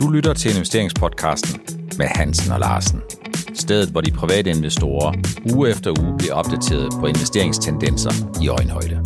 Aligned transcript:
Du 0.00 0.10
lytter 0.10 0.34
til 0.34 0.50
investeringspodcasten 0.50 1.60
med 1.98 2.06
Hansen 2.06 2.52
og 2.52 2.60
Larsen. 2.60 3.02
Stedet, 3.54 3.88
hvor 3.88 4.00
de 4.00 4.10
private 4.10 4.50
investorer 4.50 5.12
uge 5.54 5.70
efter 5.70 6.02
uge 6.02 6.18
bliver 6.18 6.34
opdateret 6.34 6.92
på 7.00 7.06
investeringstendenser 7.06 8.10
i 8.42 8.48
øjenhøjde. 8.48 9.02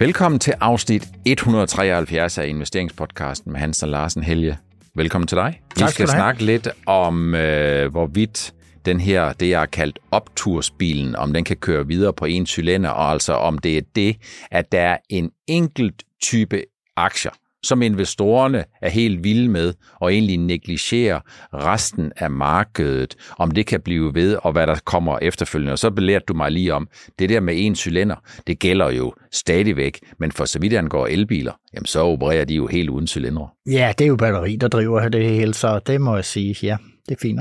Velkommen 0.00 0.38
til 0.38 0.54
afsnit 0.60 1.08
173 1.24 2.38
af 2.38 2.46
investeringspodcasten 2.46 3.52
med 3.52 3.60
Hansen 3.60 3.84
og 3.84 3.90
Larsen 3.90 4.22
Helge. 4.22 4.58
Velkommen 4.94 5.28
til 5.28 5.36
dig. 5.36 5.60
Vi 5.74 5.80
Tak 5.80 5.90
skal 5.90 6.08
skal 6.08 6.16
snakke 6.16 6.44
lidt 6.44 6.68
om, 6.86 7.34
øh, 7.34 7.90
hvorvidt 7.90 8.54
den 8.86 9.00
her, 9.00 9.32
det 9.32 9.50
jeg 9.50 9.58
har 9.58 9.66
kaldt 9.66 9.98
optursbilen, 10.10 11.16
om 11.16 11.32
den 11.32 11.44
kan 11.44 11.56
køre 11.56 11.86
videre 11.86 12.12
på 12.12 12.24
en 12.24 12.46
cylinder, 12.46 12.90
og 12.90 13.10
altså 13.10 13.32
om 13.32 13.58
det 13.58 13.78
er 13.78 13.82
det, 13.96 14.16
at 14.50 14.72
der 14.72 14.80
er 14.80 14.96
en 15.10 15.30
enkelt 15.48 16.02
type 16.22 16.62
aktier, 16.96 17.32
som 17.64 17.82
investorerne 17.82 18.64
er 18.82 18.90
helt 18.90 19.24
vilde 19.24 19.48
med, 19.48 19.72
og 20.00 20.12
egentlig 20.12 20.36
negligerer 20.36 21.20
resten 21.52 22.12
af 22.16 22.30
markedet, 22.30 23.14
om 23.38 23.50
det 23.50 23.66
kan 23.66 23.80
blive 23.80 24.14
ved, 24.14 24.36
og 24.42 24.52
hvad 24.52 24.66
der 24.66 24.74
kommer 24.84 25.18
efterfølgende. 25.18 25.72
Og 25.72 25.78
så 25.78 25.90
belærte 25.90 26.24
du 26.28 26.34
mig 26.34 26.50
lige 26.52 26.74
om, 26.74 26.88
det 27.18 27.28
der 27.28 27.40
med 27.40 27.54
en 27.56 27.76
cylinder, 27.76 28.16
det 28.46 28.58
gælder 28.58 28.90
jo 28.90 29.14
stadigvæk, 29.32 29.98
men 30.18 30.32
for 30.32 30.44
så 30.44 30.58
vidt 30.58 30.72
angår 30.72 31.06
elbiler, 31.06 31.52
jamen 31.74 31.86
så 31.86 32.00
opererer 32.00 32.44
de 32.44 32.54
jo 32.54 32.66
helt 32.66 32.90
uden 32.90 33.06
cylindre. 33.06 33.48
Ja, 33.66 33.92
det 33.98 34.04
er 34.04 34.08
jo 34.08 34.16
batteri, 34.16 34.56
der 34.56 34.68
driver 34.68 35.08
det 35.08 35.30
hele, 35.30 35.54
så 35.54 35.78
det 35.78 36.00
må 36.00 36.14
jeg 36.14 36.24
sige, 36.24 36.56
ja, 36.62 36.76
det 37.08 37.14
er 37.14 37.20
fint. 37.22 37.40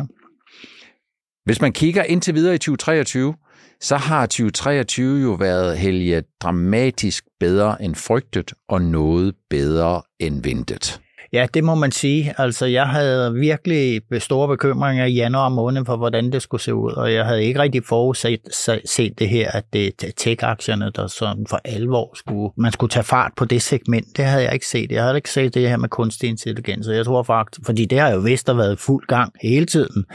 Hvis 1.46 1.62
man 1.62 1.72
kigger 1.72 2.04
indtil 2.04 2.36
videre 2.36 2.56
i 2.56 2.58
2023, 2.58 3.34
så 3.82 3.98
har 3.98 4.26
2023 4.26 5.22
jo 5.22 5.32
været 5.32 5.78
helge 5.78 6.24
dramatisk 6.42 7.26
bedre 7.40 7.84
end 7.84 7.96
frygtet, 7.96 8.54
og 8.70 8.82
noget 8.82 9.34
bedre 9.50 10.02
end 10.20 10.44
ventet. 10.44 11.00
Ja, 11.34 11.48
det 11.54 11.64
må 11.64 11.76
man 11.76 11.92
sige. 11.92 12.34
Altså, 12.38 12.66
jeg 12.66 12.86
havde 12.86 13.34
virkelig 13.34 14.02
store 14.20 14.48
bekymringer 14.48 15.06
i 15.06 15.14
januar 15.14 15.50
måned 15.50 15.86
for, 15.86 15.98
hvordan 15.98 16.32
det 16.32 16.42
skulle 16.42 16.62
se 16.62 16.74
ud, 16.74 16.92
og 16.92 17.14
jeg 17.14 17.26
havde 17.26 17.44
ikke 17.44 17.60
rigtig 17.60 17.84
forudset 17.86 18.40
set 18.86 19.20
det 19.20 19.30
her, 19.30 19.52
at 19.52 19.64
det 19.74 20.04
er 20.04 20.12
tech-aktierne, 20.18 20.92
der 20.96 21.08
sådan 21.08 21.46
for 21.50 21.62
alvor 21.66 22.12
skulle, 22.16 22.54
man 22.58 22.72
skulle 22.72 22.90
tage 22.90 23.04
fart 23.04 23.32
på 23.38 23.46
det 23.46 23.62
segment. 23.62 24.18
Det 24.18 24.26
havde 24.26 24.44
jeg 24.44 24.54
ikke 24.54 24.68
set. 24.68 24.92
Jeg 24.92 25.04
havde 25.04 25.16
ikke 25.16 25.32
set 25.32 25.54
det 25.54 25.70
her 25.70 25.78
med 25.78 25.90
kunstig 25.90 26.30
intelligens, 26.30 26.88
og 26.88 26.96
jeg 26.96 27.06
tror 27.06 27.24
faktisk, 27.24 27.66
fordi 27.66 27.86
det 27.86 28.00
har 28.00 28.10
jo 28.10 28.20
vist 28.20 28.50
at 28.50 28.58
været 28.58 28.80
fuld 28.80 29.08
gang 29.08 29.34
hele 29.42 29.66
tiden, 29.66 30.06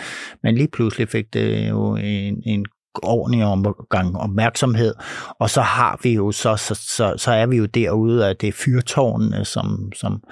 men 0.43 0.55
lige 0.55 0.69
pludselig 0.73 1.09
fik 1.09 1.35
det 1.35 1.69
jo 1.69 1.97
en, 1.97 2.43
en 2.47 2.67
ordentlig 3.03 3.45
omgang 3.45 4.17
opmærksomhed, 4.17 4.95
og 5.41 5.51
så 5.51 5.61
har 5.61 5.99
vi 6.03 6.15
jo 6.15 6.33
så, 6.33 6.57
så, 6.57 6.75
så, 6.75 7.15
så 7.17 7.33
er 7.33 7.47
vi 7.47 7.57
jo 7.57 7.67
derude, 7.67 8.27
at 8.27 8.41
det 8.41 8.49
er 8.49 8.53
fyrtårnene, 8.53 9.45
som, 9.45 9.93
som, 9.97 10.23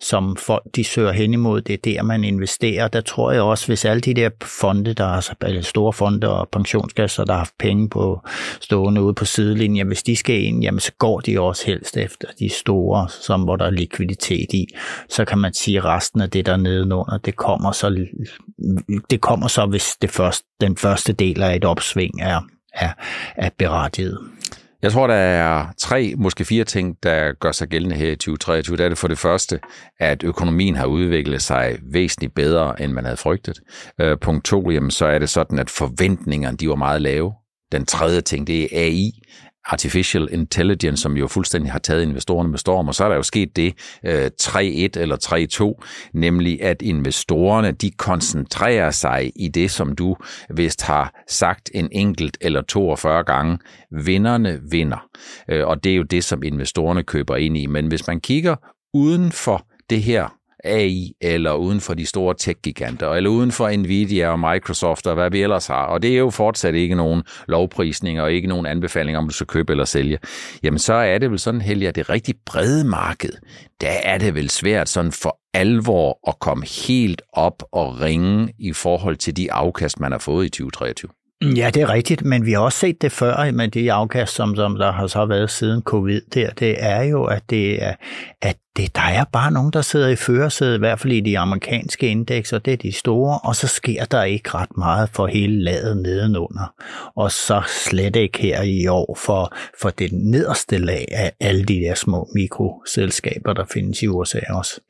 som 0.00 0.36
folk 0.36 0.62
de 0.76 0.84
søger 0.84 1.12
hen 1.12 1.32
imod, 1.32 1.60
det 1.60 1.72
er 1.72 1.78
der, 1.84 2.02
man 2.02 2.24
investerer. 2.24 2.88
Der 2.88 3.00
tror 3.00 3.32
jeg 3.32 3.42
også, 3.42 3.66
hvis 3.66 3.84
alle 3.84 4.00
de 4.00 4.14
der 4.14 4.30
fonde, 4.42 4.94
der 4.94 5.04
er 5.04 5.34
eller 5.42 5.62
store 5.62 5.92
fonde 5.92 6.28
og 6.28 6.48
pensionskasser, 6.48 7.24
der 7.24 7.32
har 7.32 7.38
haft 7.38 7.58
penge 7.58 7.88
på 7.88 8.20
stående 8.60 9.02
ude 9.02 9.14
på 9.14 9.24
sidelinjen, 9.24 9.86
hvis 9.86 10.02
de 10.02 10.16
skal 10.16 10.42
ind, 10.42 10.62
jamen 10.62 10.80
så 10.80 10.92
går 10.98 11.20
de 11.20 11.40
også 11.40 11.66
helst 11.66 11.96
efter 11.96 12.28
de 12.38 12.48
store, 12.48 13.08
som 13.08 13.42
hvor 13.42 13.56
der 13.56 13.64
er 13.64 13.70
likviditet 13.70 14.52
i. 14.52 14.66
Så 15.08 15.24
kan 15.24 15.38
man 15.38 15.54
sige, 15.54 15.78
at 15.78 15.84
resten 15.84 16.20
af 16.20 16.30
det 16.30 16.46
der 16.46 16.56
nedenunder, 16.56 17.18
det 17.18 17.36
kommer 17.36 17.72
så, 17.72 18.06
det 19.10 19.20
kommer 19.20 19.48
så 19.48 19.66
hvis 19.66 19.96
det 20.02 20.10
først 20.10 20.44
den 20.60 20.76
første 20.76 21.12
del 21.12 21.42
af 21.42 21.56
et 21.56 21.64
opsving 21.64 22.20
er, 22.22 22.40
er, 22.74 22.92
er 23.36 23.50
berettiget. 23.58 24.18
Jeg 24.84 24.92
tror, 24.92 25.06
der 25.06 25.14
er 25.14 25.66
tre, 25.78 26.14
måske 26.16 26.44
fire 26.44 26.64
ting, 26.64 26.96
der 27.02 27.32
gør 27.32 27.52
sig 27.52 27.68
gældende 27.68 27.96
her 27.96 28.10
i 28.10 28.16
2023. 28.16 28.76
Der 28.76 28.84
er 28.84 28.88
det 28.88 28.98
for 28.98 29.08
det 29.08 29.18
første, 29.18 29.60
at 30.00 30.24
økonomien 30.24 30.76
har 30.76 30.86
udviklet 30.86 31.42
sig 31.42 31.78
væsentligt 31.82 32.34
bedre, 32.34 32.82
end 32.82 32.92
man 32.92 33.04
havde 33.04 33.16
frygtet. 33.16 33.60
Øh, 34.00 34.18
punkt 34.18 34.44
to, 34.44 34.70
jamen, 34.70 34.90
så 34.90 35.06
er 35.06 35.18
det 35.18 35.28
sådan, 35.28 35.58
at 35.58 35.70
forventningerne 35.70 36.56
de 36.56 36.68
var 36.68 36.74
meget 36.74 37.02
lave. 37.02 37.32
Den 37.72 37.86
tredje 37.86 38.20
ting, 38.20 38.46
det 38.46 38.62
er 38.62 38.68
AI, 38.72 39.12
Artificial 39.66 40.28
Intelligence, 40.32 41.02
som 41.02 41.16
jo 41.16 41.26
fuldstændig 41.26 41.72
har 41.72 41.78
taget 41.78 42.02
investorerne 42.02 42.50
med 42.50 42.58
storm, 42.58 42.88
og 42.88 42.94
så 42.94 43.04
er 43.04 43.08
der 43.08 43.16
jo 43.16 43.22
sket 43.22 43.56
det 43.56 43.74
øh, 44.04 44.30
3-1 44.42 44.60
eller 44.96 45.76
3-2, 45.80 46.10
nemlig 46.12 46.62
at 46.62 46.82
investorerne 46.82 47.72
de 47.72 47.90
koncentrerer 47.90 48.90
sig 48.90 49.32
i 49.36 49.48
det, 49.48 49.70
som 49.70 49.96
du 49.96 50.16
vist 50.50 50.82
har 50.82 51.22
sagt 51.28 51.70
en 51.74 51.88
enkelt 51.92 52.38
eller 52.40 52.62
42 52.62 53.24
gange. 53.24 53.58
Vinderne 53.90 54.60
vinder, 54.70 55.06
øh, 55.48 55.66
og 55.66 55.84
det 55.84 55.92
er 55.92 55.96
jo 55.96 56.02
det, 56.02 56.24
som 56.24 56.42
investorerne 56.42 57.02
køber 57.02 57.36
ind 57.36 57.56
i. 57.56 57.66
Men 57.66 57.86
hvis 57.86 58.06
man 58.06 58.20
kigger 58.20 58.56
uden 58.94 59.32
for 59.32 59.66
det 59.90 60.02
her 60.02 60.28
AI, 60.64 61.12
eller 61.20 61.52
uden 61.52 61.80
for 61.80 61.94
de 61.94 62.06
store 62.06 62.34
tech-giganter, 62.38 63.10
eller 63.10 63.30
uden 63.30 63.52
for 63.52 63.76
Nvidia 63.76 64.28
og 64.28 64.40
Microsoft 64.40 65.06
og 65.06 65.14
hvad 65.14 65.30
vi 65.30 65.42
ellers 65.42 65.66
har, 65.66 65.86
og 65.86 66.02
det 66.02 66.14
er 66.14 66.18
jo 66.18 66.30
fortsat 66.30 66.74
ikke 66.74 66.94
nogen 66.94 67.22
lovprisning 67.48 68.20
og 68.20 68.32
ikke 68.32 68.48
nogen 68.48 68.66
anbefaling 68.66 69.18
om, 69.18 69.28
du 69.28 69.34
skal 69.34 69.46
købe 69.46 69.72
eller 69.72 69.84
sælge, 69.84 70.18
jamen 70.62 70.78
så 70.78 70.94
er 70.94 71.18
det 71.18 71.30
vel 71.30 71.38
sådan, 71.38 71.60
Helge, 71.60 71.88
at 71.88 71.94
det 71.94 72.10
rigtig 72.10 72.34
brede 72.46 72.84
marked, 72.84 73.32
der 73.80 73.92
er 74.02 74.18
det 74.18 74.34
vel 74.34 74.50
svært 74.50 74.88
sådan 74.88 75.12
for 75.12 75.38
alvor 75.54 76.28
at 76.28 76.38
komme 76.38 76.66
helt 76.86 77.22
op 77.32 77.62
og 77.72 78.00
ringe 78.00 78.48
i 78.58 78.72
forhold 78.72 79.16
til 79.16 79.36
de 79.36 79.52
afkast, 79.52 80.00
man 80.00 80.12
har 80.12 80.18
fået 80.18 80.46
i 80.46 80.48
2023. 80.48 81.23
Ja, 81.42 81.70
det 81.74 81.82
er 81.82 81.92
rigtigt, 81.92 82.24
men 82.24 82.46
vi 82.46 82.52
har 82.52 82.60
også 82.60 82.78
set 82.78 83.02
det 83.02 83.12
før 83.12 83.50
med 83.50 83.68
de 83.68 83.92
afkast, 83.92 84.34
som, 84.34 84.56
som 84.56 84.76
der 84.76 84.92
har 84.92 85.06
så 85.06 85.26
været 85.26 85.50
siden 85.50 85.82
covid 85.82 86.20
der. 86.34 86.50
Det 86.50 86.76
er 86.78 87.02
jo, 87.02 87.24
at, 87.24 87.42
det 87.50 87.82
er, 87.82 87.94
at 88.42 88.56
det, 88.76 88.96
der 88.96 89.02
er 89.02 89.24
bare 89.32 89.50
nogen, 89.50 89.72
der 89.72 89.82
sidder 89.82 90.08
i 90.08 90.16
førersædet, 90.16 90.76
i 90.76 90.78
hvert 90.78 91.00
fald 91.00 91.12
i 91.12 91.20
de 91.20 91.38
amerikanske 91.38 92.08
indekser, 92.08 92.58
det 92.58 92.72
er 92.72 92.76
de 92.76 92.92
store, 92.92 93.38
og 93.44 93.56
så 93.56 93.66
sker 93.66 94.04
der 94.04 94.22
ikke 94.22 94.50
ret 94.54 94.76
meget 94.78 95.10
for 95.12 95.26
hele 95.26 95.62
laget 95.62 95.96
nedenunder. 95.96 96.74
Og 97.16 97.32
så 97.32 97.62
slet 97.84 98.16
ikke 98.16 98.38
her 98.38 98.62
i 98.62 98.86
år 98.86 99.18
for, 99.20 99.56
for 99.80 99.90
det 99.90 100.12
nederste 100.12 100.78
lag 100.78 101.08
af 101.12 101.32
alle 101.40 101.64
de 101.64 101.74
der 101.74 101.94
små 101.94 102.28
mikroselskaber, 102.34 103.52
der 103.52 103.64
findes 103.72 104.02
i 104.02 104.06
USA 104.06 104.40
også. 104.50 104.80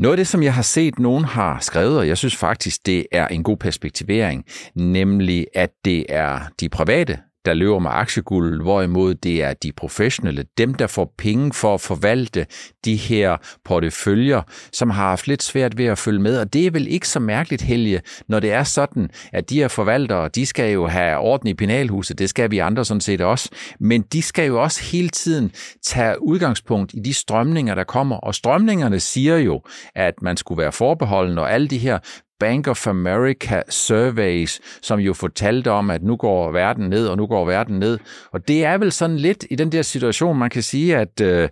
Noget 0.00 0.12
af 0.12 0.16
det, 0.16 0.26
som 0.26 0.42
jeg 0.42 0.54
har 0.54 0.62
set, 0.62 0.98
nogen 0.98 1.24
har 1.24 1.58
skrevet, 1.60 1.98
og 1.98 2.08
jeg 2.08 2.18
synes 2.18 2.36
faktisk, 2.36 2.86
det 2.86 3.06
er 3.12 3.28
en 3.28 3.42
god 3.42 3.56
perspektivering, 3.56 4.44
nemlig 4.74 5.46
at 5.54 5.70
det 5.84 6.06
er 6.08 6.40
de 6.60 6.68
private, 6.68 7.18
der 7.44 7.54
løber 7.54 7.78
med 7.78 7.90
aktieguld, 7.94 8.62
hvorimod 8.62 9.14
det 9.14 9.42
er 9.42 9.54
de 9.54 9.72
professionelle, 9.72 10.44
dem 10.58 10.74
der 10.74 10.86
får 10.86 11.14
penge 11.18 11.52
for 11.52 11.74
at 11.74 11.80
forvalte 11.80 12.46
de 12.84 12.96
her 12.96 13.36
porteføljer, 13.64 14.42
som 14.72 14.90
har 14.90 15.08
haft 15.08 15.26
lidt 15.26 15.42
svært 15.42 15.78
ved 15.78 15.84
at 15.86 15.98
følge 15.98 16.20
med. 16.20 16.38
Og 16.38 16.52
det 16.52 16.66
er 16.66 16.70
vel 16.70 16.86
ikke 16.86 17.08
så 17.08 17.20
mærkeligt, 17.20 17.62
Helge, 17.62 18.02
når 18.28 18.40
det 18.40 18.52
er 18.52 18.64
sådan, 18.64 19.10
at 19.32 19.50
de 19.50 19.56
her 19.56 19.68
forvaltere, 19.68 20.28
de 20.28 20.46
skal 20.46 20.72
jo 20.72 20.86
have 20.86 21.18
orden 21.18 21.48
i 21.48 21.54
penalhuset, 21.54 22.18
det 22.18 22.30
skal 22.30 22.50
vi 22.50 22.58
andre 22.58 22.84
sådan 22.84 23.00
set 23.00 23.20
også, 23.20 23.48
men 23.80 24.02
de 24.02 24.22
skal 24.22 24.46
jo 24.46 24.62
også 24.62 24.82
hele 24.82 25.08
tiden 25.08 25.52
tage 25.82 26.22
udgangspunkt 26.22 26.94
i 26.94 27.00
de 27.00 27.14
strømninger, 27.14 27.74
der 27.74 27.84
kommer. 27.84 28.16
Og 28.16 28.34
strømningerne 28.34 29.00
siger 29.00 29.36
jo, 29.36 29.62
at 29.94 30.14
man 30.22 30.36
skulle 30.36 30.62
være 30.62 30.72
forbeholden, 30.72 31.38
og 31.38 31.52
alle 31.52 31.68
de 31.68 31.78
her 31.78 31.98
Bank 32.40 32.66
of 32.68 32.86
America 32.86 33.62
surveys, 33.68 34.60
som 34.82 35.00
jo 35.00 35.14
fortalte 35.14 35.70
om, 35.70 35.90
at 35.90 36.02
nu 36.02 36.16
går 36.16 36.50
verden 36.50 36.88
ned, 36.88 37.06
og 37.06 37.16
nu 37.16 37.26
går 37.26 37.44
verden 37.44 37.78
ned. 37.78 37.98
Og 38.32 38.48
det 38.48 38.64
er 38.64 38.78
vel 38.78 38.92
sådan 38.92 39.16
lidt 39.16 39.46
i 39.50 39.54
den 39.54 39.72
der 39.72 39.82
situation, 39.82 40.38
man 40.38 40.50
kan 40.50 40.62
sige, 40.62 40.96
at 40.96 41.20
øh, 41.20 41.48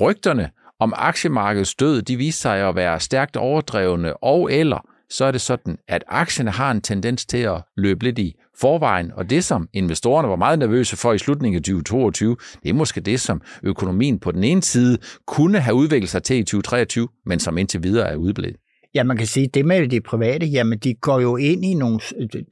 rygterne 0.00 0.50
om 0.80 0.92
aktiemarkedets 0.96 1.74
død, 1.74 2.02
de 2.02 2.16
viser 2.16 2.40
sig 2.40 2.68
at 2.68 2.74
være 2.74 3.00
stærkt 3.00 3.36
overdrevne, 3.36 4.16
og 4.16 4.52
eller 4.52 4.86
så 5.10 5.24
er 5.24 5.30
det 5.30 5.40
sådan, 5.40 5.78
at 5.88 6.04
aktierne 6.08 6.50
har 6.50 6.70
en 6.70 6.80
tendens 6.80 7.26
til 7.26 7.38
at 7.38 7.62
løbe 7.76 8.04
lidt 8.04 8.18
i 8.18 8.34
forvejen, 8.60 9.12
og 9.12 9.30
det 9.30 9.44
som 9.44 9.68
investorerne 9.72 10.28
var 10.28 10.36
meget 10.36 10.58
nervøse 10.58 10.96
for 10.96 11.12
i 11.12 11.18
slutningen 11.18 11.56
af 11.56 11.62
2022, 11.62 12.36
det 12.62 12.68
er 12.68 12.74
måske 12.74 13.00
det, 13.00 13.20
som 13.20 13.42
økonomien 13.62 14.18
på 14.18 14.32
den 14.32 14.44
ene 14.44 14.62
side 14.62 14.98
kunne 15.26 15.60
have 15.60 15.74
udviklet 15.74 16.10
sig 16.10 16.22
til 16.22 16.36
i 16.36 16.42
2023, 16.42 17.08
men 17.26 17.40
som 17.40 17.58
indtil 17.58 17.82
videre 17.82 18.10
er 18.10 18.16
udblevet. 18.16 18.56
Ja, 18.94 19.04
man 19.04 19.16
kan 19.16 19.26
sige, 19.26 19.46
det 19.46 19.64
med 19.64 19.88
de 19.88 20.00
private, 20.00 20.46
jamen 20.46 20.78
de 20.78 20.94
går 20.94 21.20
jo 21.20 21.36
ind 21.36 21.64
i 21.64 21.74
nogle, 21.74 22.00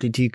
de, 0.02 0.08
de 0.08 0.31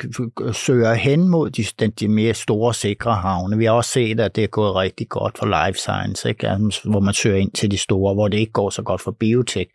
søger 0.54 0.94
hen 0.94 1.28
mod 1.28 1.50
de, 1.50 1.88
de, 2.00 2.08
mere 2.08 2.34
store, 2.34 2.74
sikre 2.74 3.14
havne. 3.14 3.58
Vi 3.58 3.66
har 3.66 3.72
også 3.72 3.92
set, 3.92 4.20
at 4.20 4.36
det 4.36 4.44
er 4.44 4.48
gået 4.48 4.76
rigtig 4.76 5.10
godt 5.10 5.38
for 5.38 5.46
life 5.46 5.80
science, 5.80 6.30
ikke? 6.30 6.50
Altså, 6.50 6.90
hvor 6.90 7.00
man 7.00 7.14
søger 7.14 7.38
ind 7.38 7.52
til 7.52 7.72
de 7.72 7.78
store, 7.78 8.14
hvor 8.14 8.28
det 8.28 8.38
ikke 8.38 8.52
går 8.52 8.70
så 8.70 8.82
godt 8.82 9.02
for 9.02 9.12
biotech. 9.12 9.72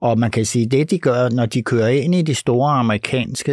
Og 0.00 0.18
man 0.18 0.30
kan 0.30 0.44
sige, 0.44 0.66
det 0.66 0.90
de 0.90 0.98
gør, 0.98 1.28
når 1.28 1.46
de 1.46 1.62
kører 1.62 1.88
ind 1.88 2.14
i 2.14 2.22
de 2.22 2.34
store 2.34 2.72
amerikanske 2.72 3.52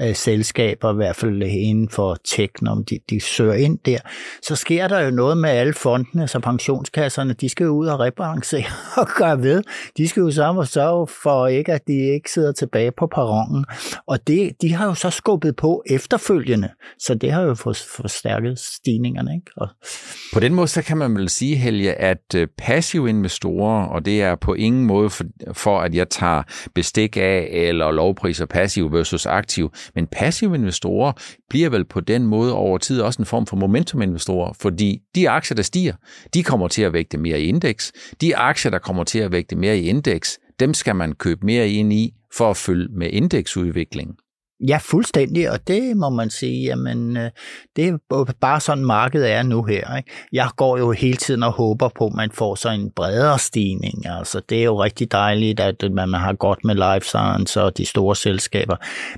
øh, 0.00 0.14
selskaber, 0.14 0.92
i 0.92 0.96
hvert 0.96 1.16
fald 1.16 1.42
inden 1.42 1.88
for 1.88 2.16
tech, 2.24 2.52
når 2.62 2.74
de, 2.74 2.98
de 3.10 3.20
søger 3.20 3.54
ind 3.54 3.78
der, 3.78 3.98
så 4.42 4.56
sker 4.56 4.88
der 4.88 5.00
jo 5.00 5.10
noget 5.10 5.38
med 5.38 5.50
alle 5.50 5.74
fondene, 5.74 6.28
så 6.28 6.38
pensionskasserne, 6.38 7.32
de 7.32 7.48
skal 7.48 7.64
jo 7.64 7.70
ud 7.70 7.86
og 7.86 8.00
rebalancere 8.00 8.64
og 9.02 9.08
gøre 9.18 9.42
ved. 9.42 9.62
De 9.96 10.08
skal 10.08 10.20
jo 10.20 10.30
så 10.30 10.68
sørge 10.72 11.06
for 11.22 11.55
ikke, 11.58 11.72
at 11.72 11.86
de 11.86 11.92
ikke 11.92 12.32
sidder 12.32 12.52
tilbage 12.52 12.92
på 12.98 13.06
perronen. 13.06 13.64
Og 14.06 14.26
det, 14.26 14.62
de 14.62 14.72
har 14.72 14.86
jo 14.86 14.94
så 14.94 15.10
skubbet 15.10 15.56
på 15.56 15.82
efterfølgende, 15.86 16.68
så 16.98 17.14
det 17.14 17.32
har 17.32 17.42
jo 17.42 17.54
forstærket 17.54 18.58
stigningerne. 18.58 19.34
Ikke? 19.34 19.50
Og... 19.56 19.68
På 20.32 20.40
den 20.40 20.54
måde, 20.54 20.68
så 20.68 20.82
kan 20.82 20.96
man 20.96 21.14
vel 21.14 21.28
sige, 21.28 21.56
Helge, 21.56 21.94
at 21.94 22.34
øh, 22.36 22.48
passive 22.58 23.08
investorer, 23.08 23.86
og 23.86 24.04
det 24.04 24.22
er 24.22 24.34
på 24.34 24.54
ingen 24.54 24.84
måde 24.84 25.10
for, 25.10 25.24
for 25.52 25.80
at 25.80 25.94
jeg 25.94 26.08
tager 26.08 26.42
bestik 26.74 27.16
af 27.16 27.48
eller 27.52 27.90
lovpriser 27.90 28.46
passiv 28.46 28.92
versus 28.92 29.26
aktiv, 29.26 29.72
men 29.94 30.06
passive 30.06 30.54
investorer 30.54 31.12
bliver 31.48 31.70
vel 31.70 31.84
på 31.84 32.00
den 32.00 32.26
måde 32.26 32.52
over 32.54 32.78
tid 32.78 33.00
også 33.00 33.22
en 33.22 33.26
form 33.26 33.46
for 33.46 33.56
momentuminvestorer, 33.56 34.52
fordi 34.52 34.98
de 35.14 35.30
aktier, 35.30 35.54
der 35.54 35.62
stiger, 35.62 35.94
de 36.34 36.42
kommer 36.42 36.68
til 36.68 36.82
at 36.82 36.92
vægte 36.92 37.18
mere 37.18 37.40
i 37.40 37.44
indeks. 37.44 37.92
De 38.20 38.36
aktier, 38.36 38.70
der 38.70 38.78
kommer 38.78 39.04
til 39.04 39.18
at 39.18 39.32
vægte 39.32 39.56
mere 39.56 39.78
i 39.78 39.88
indeks, 39.88 40.38
dem 40.60 40.74
skal 40.74 40.96
man 40.96 41.12
købe 41.12 41.46
mere 41.46 41.68
ind 41.68 41.92
i 41.92 42.14
for 42.32 42.50
at 42.50 42.56
følge 42.56 42.88
med 42.88 43.10
indeksudviklingen. 43.10 44.16
Ja, 44.60 44.78
fuldstændig, 44.82 45.50
og 45.50 45.68
det 45.68 45.96
må 45.96 46.10
man 46.10 46.30
sige, 46.30 46.64
jamen, 46.64 47.16
øh, 47.16 47.30
det 47.76 47.88
er 47.88 48.32
bare 48.40 48.60
sådan 48.60 48.84
markedet 48.84 49.32
er 49.32 49.42
nu 49.42 49.62
her. 49.62 49.96
Ikke? 49.96 50.10
Jeg 50.32 50.48
går 50.56 50.78
jo 50.78 50.92
hele 50.92 51.16
tiden 51.16 51.42
og 51.42 51.52
håber 51.52 51.88
på, 51.98 52.06
at 52.06 52.12
man 52.12 52.30
får 52.30 52.54
så 52.54 52.70
en 52.70 52.90
bredere 52.90 53.38
stigning. 53.38 54.06
Altså, 54.06 54.40
det 54.48 54.58
er 54.58 54.64
jo 54.64 54.82
rigtig 54.82 55.12
dejligt, 55.12 55.60
at 55.60 55.82
øh, 55.82 55.92
man 55.92 56.14
har 56.14 56.32
godt 56.32 56.64
med 56.64 56.74
life 56.74 57.06
science 57.06 57.62
og 57.62 57.78
de 57.78 57.86
store 57.86 58.16
selskaber, 58.16 58.76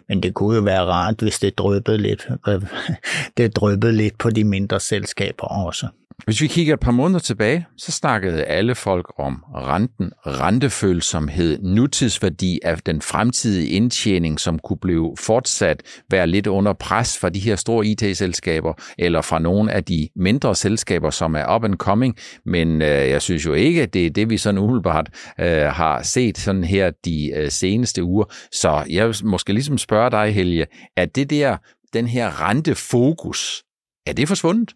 men 0.09 0.23
det 0.23 0.35
kunne 0.35 0.57
jo 0.57 0.63
være 0.63 0.85
rart, 0.85 1.21
hvis 1.21 1.39
det 1.39 1.59
drøbede 1.59 1.99
lidt, 1.99 2.29
øh, 2.49 2.63
det 3.37 3.57
drøbede 3.57 3.93
lidt 3.93 4.19
på 4.19 4.31
de 4.31 4.45
mindre 4.45 4.81
selskaber 4.81 5.47
også. 5.47 5.89
Hvis 6.25 6.41
vi 6.41 6.47
kigger 6.47 6.75
et 6.75 6.81
par 6.81 6.91
måneder 6.91 7.21
tilbage, 7.21 7.67
så 7.77 7.93
snakkede 7.93 8.45
alle 8.45 8.75
folk 8.75 9.07
om 9.19 9.45
renten, 9.55 10.13
rentefølsomhed, 10.27 11.59
nutidsværdi 11.63 12.59
af 12.65 12.79
den 12.79 13.03
fremtidige 13.03 13.69
indtjening, 13.69 14.41
som 14.41 14.59
kunne 14.59 14.79
blive 14.79 15.17
fortsat 15.29 15.83
være 16.11 16.27
lidt 16.27 16.47
under 16.47 16.73
pres 16.73 17.19
fra 17.19 17.29
de 17.29 17.39
her 17.39 17.57
store 17.57 17.87
IT-selskaber, 17.87 18.73
eller 18.99 19.21
fra 19.21 19.39
nogle 19.39 19.73
af 19.73 19.85
de 19.85 20.09
mindre 20.17 20.55
selskaber, 20.55 21.11
som 21.11 21.35
er 21.35 21.55
up 21.57 21.65
and 21.65 21.75
coming. 21.75 22.17
Men 22.47 22.83
øh, 22.83 22.89
jeg 22.89 23.23
synes 23.23 23.47
jo 23.47 23.53
ikke, 23.53 23.83
at 23.83 23.95
det 23.95 24.07
er 24.07 24.11
det, 24.11 24.31
vi 24.31 24.39
sådan 24.39 24.59
umiddelbart 24.59 25.09
øh, 25.41 25.63
har 25.63 26.03
set 26.03 26.39
sådan 26.39 26.65
her 26.65 26.91
de 27.05 27.33
øh, 27.37 27.51
seneste 27.51 28.05
uger. 28.05 28.25
Så 28.53 28.85
jeg 28.91 29.07
vil 29.07 29.17
måske 29.25 29.53
ligesom 29.53 29.79
spørge 29.79 30.11
dig, 30.11 30.35
Helge, 30.35 30.67
er 30.97 31.05
det 31.05 31.31
der, 31.31 31.57
den 31.93 32.07
her 32.07 32.49
rentefokus, 32.49 33.63
er 34.07 34.13
det 34.13 34.29
forsvundet? 34.29 34.75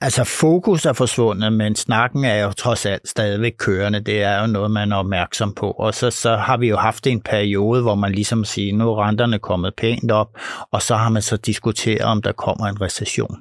Altså 0.00 0.24
fokus 0.24 0.86
er 0.86 0.92
forsvundet, 0.92 1.52
men 1.52 1.76
snakken 1.76 2.24
er 2.24 2.44
jo 2.44 2.52
trods 2.52 2.86
alt 2.86 3.08
stadigvæk 3.08 3.52
kørende. 3.58 4.00
Det 4.00 4.22
er 4.22 4.40
jo 4.40 4.46
noget, 4.46 4.70
man 4.70 4.92
er 4.92 4.96
opmærksom 4.96 5.54
på. 5.54 5.70
Og 5.70 5.94
så, 5.94 6.10
så 6.10 6.36
har 6.36 6.56
vi 6.56 6.68
jo 6.68 6.76
haft 6.76 7.06
en 7.06 7.20
periode, 7.20 7.82
hvor 7.82 7.94
man 7.94 8.12
ligesom 8.12 8.44
siger, 8.44 8.74
nu 8.74 8.90
er 8.90 9.06
renterne 9.08 9.38
kommet 9.38 9.74
pænt 9.76 10.10
op, 10.10 10.28
og 10.70 10.82
så 10.82 10.96
har 10.96 11.08
man 11.08 11.22
så 11.22 11.36
diskuteret, 11.36 12.00
om 12.00 12.22
der 12.22 12.32
kommer 12.32 12.66
en 12.66 12.80
recession. 12.80 13.36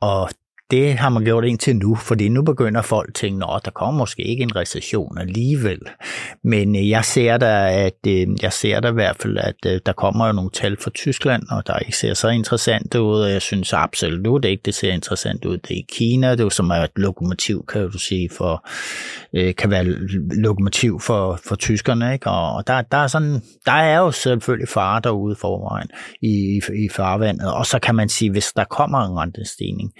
Og 0.00 0.30
det 0.70 0.94
har 0.94 1.08
man 1.08 1.24
gjort 1.24 1.44
indtil 1.44 1.76
nu, 1.76 1.94
fordi 1.94 2.28
nu 2.28 2.42
begynder 2.42 2.82
folk 2.82 3.08
at 3.08 3.14
tænke, 3.14 3.46
at 3.56 3.64
der 3.64 3.70
kommer 3.70 3.98
måske 3.98 4.22
ikke 4.22 4.42
en 4.42 4.56
recession 4.56 5.18
alligevel. 5.18 5.80
Men 6.44 6.76
øh, 6.76 6.90
jeg 6.90 7.04
ser 7.04 7.36
da, 7.36 7.72
at 7.84 8.06
øh, 8.06 8.26
jeg 8.42 8.52
ser 8.52 8.80
da 8.80 8.88
i 8.88 8.92
hvert 8.92 9.16
fald, 9.16 9.38
at 9.38 9.54
øh, 9.66 9.80
der 9.86 9.92
kommer 9.92 10.26
jo 10.26 10.32
nogle 10.32 10.50
tal 10.50 10.76
fra 10.80 10.90
Tyskland, 10.90 11.42
og 11.50 11.66
der 11.66 11.78
ikke 11.78 11.96
ser 11.96 12.14
så 12.14 12.28
interessant 12.28 12.94
ud, 12.94 13.20
og 13.20 13.30
jeg 13.30 13.42
synes 13.42 13.72
absolut 13.72 14.44
ikke, 14.44 14.62
det 14.64 14.74
ser 14.74 14.92
interessant 14.92 15.44
ud. 15.44 15.58
Det 15.58 15.70
er 15.70 15.74
i 15.74 15.86
Kina, 15.88 16.30
det 16.30 16.40
er 16.40 16.44
jo 16.44 16.50
som 16.50 16.70
er 16.70 16.74
et 16.74 16.90
lokomotiv, 16.96 17.64
kan 17.66 17.90
du 17.90 17.98
sige, 17.98 18.30
for, 18.36 18.66
kan 19.52 19.70
være 19.70 19.84
lokomotiv 20.42 21.00
for, 21.00 21.40
for 21.44 21.56
tyskerne, 21.56 22.12
ikke? 22.12 22.30
og 22.30 22.66
der, 22.66 22.82
der, 22.82 22.98
er 22.98 23.06
sådan, 23.06 23.42
der 23.66 23.72
er 23.72 23.98
jo 23.98 24.10
selvfølgelig 24.10 24.68
fare 24.68 25.00
derude 25.04 25.36
forvejen 25.36 25.88
i, 26.22 26.60
i 26.74 26.88
farvandet, 26.88 27.52
og 27.52 27.66
så 27.66 27.78
kan 27.78 27.94
man 27.94 28.08
sige, 28.08 28.30
hvis 28.30 28.52
der 28.56 28.64
kommer 28.64 28.98
en 28.98 29.18
rentestigning, 29.18 29.92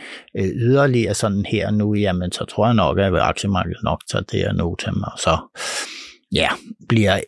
yderligere 0.61 1.15
sådan 1.15 1.45
her 1.45 1.71
nu, 1.71 1.95
jamen 1.95 2.33
så 2.33 2.45
tror 2.45 2.67
jeg 2.67 2.75
nok, 2.75 2.99
at 2.99 3.15
aktiemarkedet 3.15 3.83
nok 3.83 4.01
tager 4.11 4.23
det 4.23 4.41
her 4.41 4.53
notem, 4.53 5.03
og 5.03 5.19
så 5.19 5.39
ja, 6.33 6.49
bliver, 6.89 7.21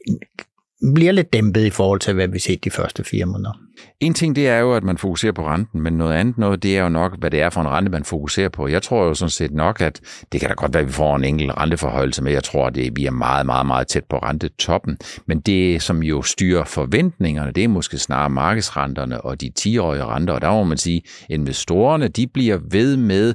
bliver 0.95 1.13
lidt 1.13 1.33
dæmpet 1.33 1.65
i 1.65 1.71
forhold 1.71 2.01
til, 2.01 2.15
hvad 2.15 2.29
vi 2.29 2.39
set 2.39 2.65
de 2.65 2.71
første 2.71 3.05
fire 3.05 3.27
måneder. 3.27 3.53
En 4.01 4.15
ting, 4.15 4.37
det 4.37 4.49
er 4.49 4.59
jo, 4.59 4.73
at 4.75 4.85
man 4.85 4.99
fokuserer 4.99 5.33
på 5.33 5.47
renten, 5.47 5.81
men 5.81 5.93
noget 5.93 6.15
andet 6.15 6.39
noget, 6.39 6.63
det 6.63 6.79
er 6.79 6.83
jo 6.83 6.89
nok, 6.89 7.19
hvad 7.19 7.31
det 7.31 7.43
er 7.43 7.51
for 7.51 7.61
en 7.61 7.69
rente, 7.69 7.91
man 7.91 8.05
fokuserer 8.05 8.49
på. 8.49 8.69
Jeg 8.69 8.83
tror 8.83 9.05
jo 9.05 9.15
sådan 9.15 9.31
set 9.31 9.51
nok, 9.51 9.81
at 9.81 10.01
det 10.33 10.41
kan 10.41 10.49
da 10.49 10.55
godt 10.55 10.75
være, 10.75 10.81
at 10.81 10.89
vi 10.89 10.93
får 10.93 11.17
en 11.17 11.25
enkelt 11.25 11.53
renteforhøjelse 11.57 12.23
med. 12.23 12.33
Jeg 12.33 12.45
tror, 12.45 12.67
at 12.67 12.77
vi 12.77 13.07
er 13.07 13.11
meget, 13.11 13.47
meget, 13.47 13.67
meget 13.67 13.87
tæt 13.87 14.05
på 14.05 14.19
rentetoppen. 14.19 14.99
Men 15.27 15.41
det, 15.41 15.83
som 15.83 16.03
jo 16.03 16.23
styrer 16.23 16.65
forventningerne, 16.65 17.53
det 17.53 17.65
er 17.65 17.69
måske 17.69 17.99
snarere 17.99 18.31
markedsrenterne 18.31 19.21
og 19.21 19.41
de 19.41 19.53
10-årige 19.61 20.05
renter. 20.05 20.35
Og 20.35 20.41
der 20.41 20.51
må 20.51 20.65
man 20.65 20.79
sige, 20.79 21.03
at 21.23 21.31
investorerne, 21.31 22.09
de 22.09 22.27
bliver 22.27 22.59
ved 22.71 22.97
med 22.97 23.35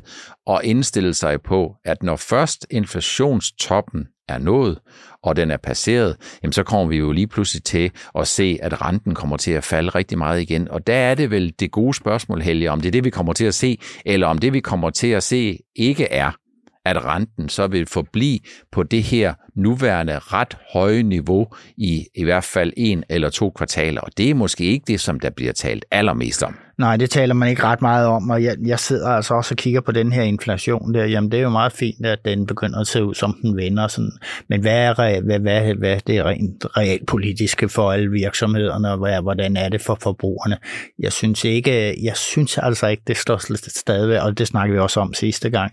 at 0.49 0.59
indstille 0.63 1.13
sig 1.13 1.41
på, 1.41 1.75
at 1.85 2.03
når 2.03 2.15
først 2.15 2.67
inflationstoppen 2.71 4.07
er 4.27 4.37
nået, 4.37 4.79
og 5.23 5.35
den 5.35 5.51
er 5.51 5.57
passeret, 5.57 6.15
jamen 6.43 6.53
så 6.53 6.63
kommer 6.63 6.87
vi 6.87 6.97
jo 6.97 7.11
lige 7.11 7.27
pludselig 7.27 7.63
til 7.63 7.91
at 8.19 8.27
se, 8.27 8.59
at 8.61 8.81
renten 8.81 9.15
kommer 9.15 9.37
til 9.37 9.51
at 9.51 9.63
falde 9.63 9.89
rigtig 9.89 10.17
meget 10.17 10.41
igen. 10.41 10.67
Og 10.71 10.87
der 10.87 10.95
er 10.95 11.15
det 11.15 11.31
vel 11.31 11.53
det 11.59 11.71
gode 11.71 11.93
spørgsmål, 11.93 12.41
Helge, 12.41 12.71
om 12.71 12.81
det 12.81 12.87
er 12.87 12.91
det, 12.91 13.03
vi 13.03 13.09
kommer 13.09 13.33
til 13.33 13.45
at 13.45 13.53
se, 13.53 13.77
eller 14.05 14.27
om 14.27 14.37
det, 14.37 14.53
vi 14.53 14.59
kommer 14.59 14.89
til 14.89 15.07
at 15.07 15.23
se, 15.23 15.59
ikke 15.75 16.11
er, 16.11 16.31
at 16.85 17.05
renten 17.05 17.49
så 17.49 17.67
vil 17.67 17.85
forblive 17.85 18.39
på 18.71 18.83
det 18.83 19.03
her 19.03 19.33
nuværende 19.55 20.19
ret 20.19 20.57
høje 20.73 21.03
niveau 21.03 21.47
i 21.77 22.05
i 22.15 22.23
hvert 22.23 22.43
fald 22.43 22.73
en 22.77 23.03
eller 23.09 23.29
to 23.29 23.49
kvartaler. 23.49 24.01
Og 24.01 24.17
det 24.17 24.29
er 24.29 24.33
måske 24.33 24.63
ikke 24.63 24.83
det, 24.87 24.99
som 24.99 25.19
der 25.19 25.29
bliver 25.29 25.53
talt 25.53 25.85
allermest 25.91 26.43
om. 26.43 26.55
Nej, 26.77 26.97
det 26.97 27.09
taler 27.09 27.33
man 27.33 27.49
ikke 27.49 27.63
ret 27.63 27.81
meget 27.81 28.07
om, 28.07 28.29
og 28.29 28.43
jeg, 28.43 28.55
jeg 28.65 28.79
sidder 28.79 29.09
altså 29.09 29.33
også 29.33 29.53
og 29.53 29.57
kigger 29.57 29.81
på 29.81 29.91
den 29.91 30.11
her 30.11 30.23
inflation 30.23 30.93
der. 30.93 31.05
Jamen, 31.05 31.31
det 31.31 31.37
er 31.37 31.43
jo 31.43 31.49
meget 31.49 31.71
fint, 31.71 32.05
at 32.05 32.19
den 32.25 32.45
begynder 32.45 32.79
at 32.79 32.87
se 32.87 33.03
ud, 33.03 33.13
som 33.13 33.37
den 33.41 33.57
vender. 33.57 33.87
Sådan. 33.87 34.11
Men 34.47 34.61
hvad 34.61 34.77
er, 34.77 34.93
hvad, 34.93 35.21
hvad, 35.21 35.73
hvad 35.75 35.91
er 35.91 35.99
det 36.07 36.25
rent 36.25 36.65
realpolitiske 36.77 37.69
for 37.69 37.91
alle 37.91 38.11
virksomhederne, 38.11 38.91
og 38.91 38.97
hvad, 38.97 39.21
hvordan 39.21 39.57
er 39.57 39.69
det 39.69 39.81
for 39.81 39.97
forbrugerne? 40.01 40.57
Jeg 40.99 41.13
synes 41.13 41.43
ikke, 41.43 41.95
jeg 42.03 42.17
synes 42.17 42.57
altså 42.57 42.87
ikke, 42.87 43.03
det 43.07 43.17
står 43.17 43.69
stadig, 43.69 44.21
og 44.21 44.37
det 44.37 44.47
snakker 44.47 44.73
vi 44.73 44.79
også 44.79 44.99
om 44.99 45.13
sidste 45.13 45.49
gang. 45.49 45.71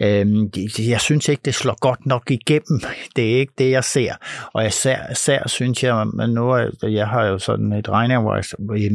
Øhm, 0.00 0.50
jeg 0.78 1.00
synes 1.00 1.28
ikke, 1.28 1.42
det 1.44 1.54
slår 1.54 1.76
godt 1.80 2.06
nok 2.06 2.30
igennem. 2.30 2.80
Det 3.16 3.34
er 3.34 3.38
ikke 3.38 3.52
det, 3.58 3.70
jeg 3.70 3.84
ser. 3.84 4.12
Og 4.52 4.66
især, 4.66 4.98
især 5.12 5.48
synes 5.48 5.84
jeg, 5.84 6.06
men 6.06 6.30
nu, 6.30 6.56
jeg 6.82 7.08
har 7.08 7.24
jo 7.24 7.38
sådan 7.38 7.72
et 7.72 7.88
regning, 7.88 8.24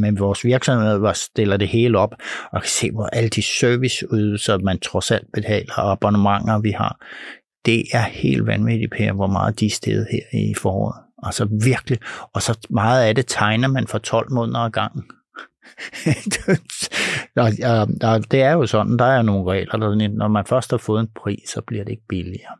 med 0.00 0.18
vores 0.18 0.44
virksomhed, 0.44 0.98
hvor 0.98 1.12
stiller 1.46 1.56
det 1.56 1.68
hele 1.68 1.98
op, 1.98 2.14
og 2.52 2.62
kan 2.62 2.68
se, 2.68 2.90
hvor 2.90 3.06
alle 3.06 3.28
de 3.28 3.42
serviceydelser, 3.42 4.58
man 4.58 4.78
trods 4.78 5.10
alt 5.10 5.26
betaler, 5.32 5.74
og 5.76 5.92
abonnementer, 5.92 6.58
vi 6.60 6.70
har, 6.70 6.98
det 7.66 7.84
er 7.92 8.02
helt 8.02 8.46
vanvittigt, 8.46 8.92
Per, 8.92 9.12
hvor 9.12 9.26
meget 9.26 9.60
de 9.60 9.66
er 9.66 10.06
her 10.10 10.40
i 10.50 10.54
foråret. 10.54 11.02
Altså 11.22 11.48
virkelig. 11.64 11.98
Og 12.34 12.42
så 12.42 12.66
meget 12.70 13.04
af 13.04 13.14
det 13.14 13.26
tegner 13.26 13.68
man 13.68 13.86
for 13.86 13.98
12 13.98 14.32
måneder 14.32 14.58
ad 14.58 14.70
gangen. 14.70 15.04
det 18.30 18.42
er 18.42 18.52
jo 18.52 18.66
sådan, 18.66 18.98
der 18.98 19.04
er 19.04 19.22
nogle 19.22 19.52
regler, 19.52 19.76
der, 19.76 20.08
når 20.08 20.28
man 20.28 20.46
først 20.46 20.70
har 20.70 20.78
fået 20.78 21.00
en 21.00 21.08
pris, 21.16 21.48
så 21.48 21.60
bliver 21.66 21.84
det 21.84 21.90
ikke 21.90 22.06
billigere. 22.08 22.56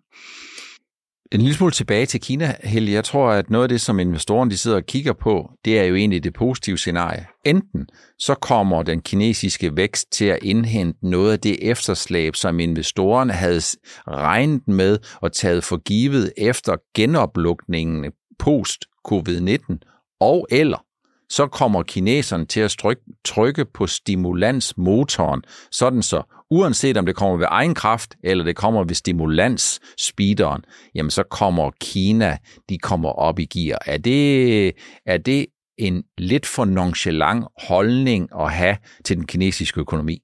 En 1.33 1.40
lille 1.40 1.54
smule 1.54 1.73
tilbage 1.73 2.06
til 2.06 2.21
Kina, 2.21 2.54
Helge. 2.64 2.92
Jeg 2.92 3.04
tror, 3.04 3.30
at 3.30 3.50
noget 3.50 3.62
af 3.62 3.68
det, 3.68 3.80
som 3.80 3.99
investorerne 3.99 4.50
de 4.50 4.59
sidder 4.59 4.76
og 4.76 4.87
kigger 4.87 5.12
på, 5.12 5.50
det 5.64 5.78
er 5.78 5.85
jo 5.85 5.95
egentlig 5.95 6.25
det 6.25 6.35
positive 6.35 6.78
scenarie. 6.78 7.26
Enten 7.45 7.87
så 8.18 8.35
kommer 8.35 8.83
den 8.83 9.00
kinesiske 9.00 9.76
vækst 9.76 10.12
til 10.12 10.25
at 10.25 10.38
indhente 10.42 10.99
noget 11.09 11.33
af 11.33 11.40
det 11.40 11.71
efterslæb, 11.71 12.37
som 12.37 12.61
investorerne 12.61 13.33
havde 13.33 13.61
regnet 14.09 14.68
med 14.68 14.99
og 15.21 15.33
taget 15.33 15.64
for 15.64 15.76
givet 15.76 16.33
efter 16.37 16.76
genoplukningen 16.95 18.12
post-covid-19, 18.38 19.78
og 20.21 20.47
eller 20.50 20.86
så 21.30 21.47
kommer 21.47 21.83
kineserne 21.83 22.47
til 22.47 22.61
at 22.61 22.76
trykke 23.25 23.64
på 23.64 23.87
stimulansmotoren, 23.87 25.42
sådan 25.71 26.02
så 26.02 26.23
uanset 26.50 26.97
om 26.97 27.06
det 27.06 27.16
kommer 27.16 27.37
ved 27.37 27.47
egen 27.50 27.75
kraft, 27.75 28.14
eller 28.25 28.45
det 28.45 28.56
kommer 28.56 28.85
ved 28.85 28.95
stimulans-speederen, 28.95 30.62
jamen 30.95 31.11
så 31.11 31.23
kommer 31.23 31.71
Kina, 31.80 32.37
de 32.68 32.78
kommer 32.78 33.09
op 33.09 33.38
i 33.38 33.45
gear. 33.45 33.78
Er 33.87 33.99
det, 33.99 34.73
er 35.06 35.18
det 35.18 35.47
en 35.78 36.04
lidt 36.18 36.47
for 36.47 36.64
nonchalant 36.64 37.45
holdning 37.62 38.28
at 38.40 38.52
have 38.52 38.76
til 39.04 39.16
den 39.16 39.26
kinesiske 39.26 39.80
økonomi? 39.80 40.18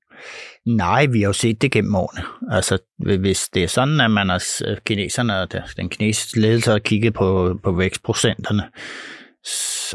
Nej, 0.66 1.06
vi 1.06 1.21
har 1.21 1.26
jo 1.26 1.32
set 1.32 1.62
det 1.62 1.73
gennem 1.73 1.94
årene. 1.94 2.23
Altså, 2.50 2.78
hvis 3.21 3.49
det 3.54 3.62
er 3.62 3.68
sådan, 3.68 4.00
at 4.00 4.11
man 4.11 4.30
er 4.30 4.78
kineserne 4.85 5.40
og 5.40 5.49
den 5.76 5.88
kinesiske 5.88 6.40
ledelse 6.40 6.71
har 6.71 6.78
kigget 6.78 7.14
på, 7.14 7.59
på 7.62 7.73
vækstprocenterne, 7.73 8.62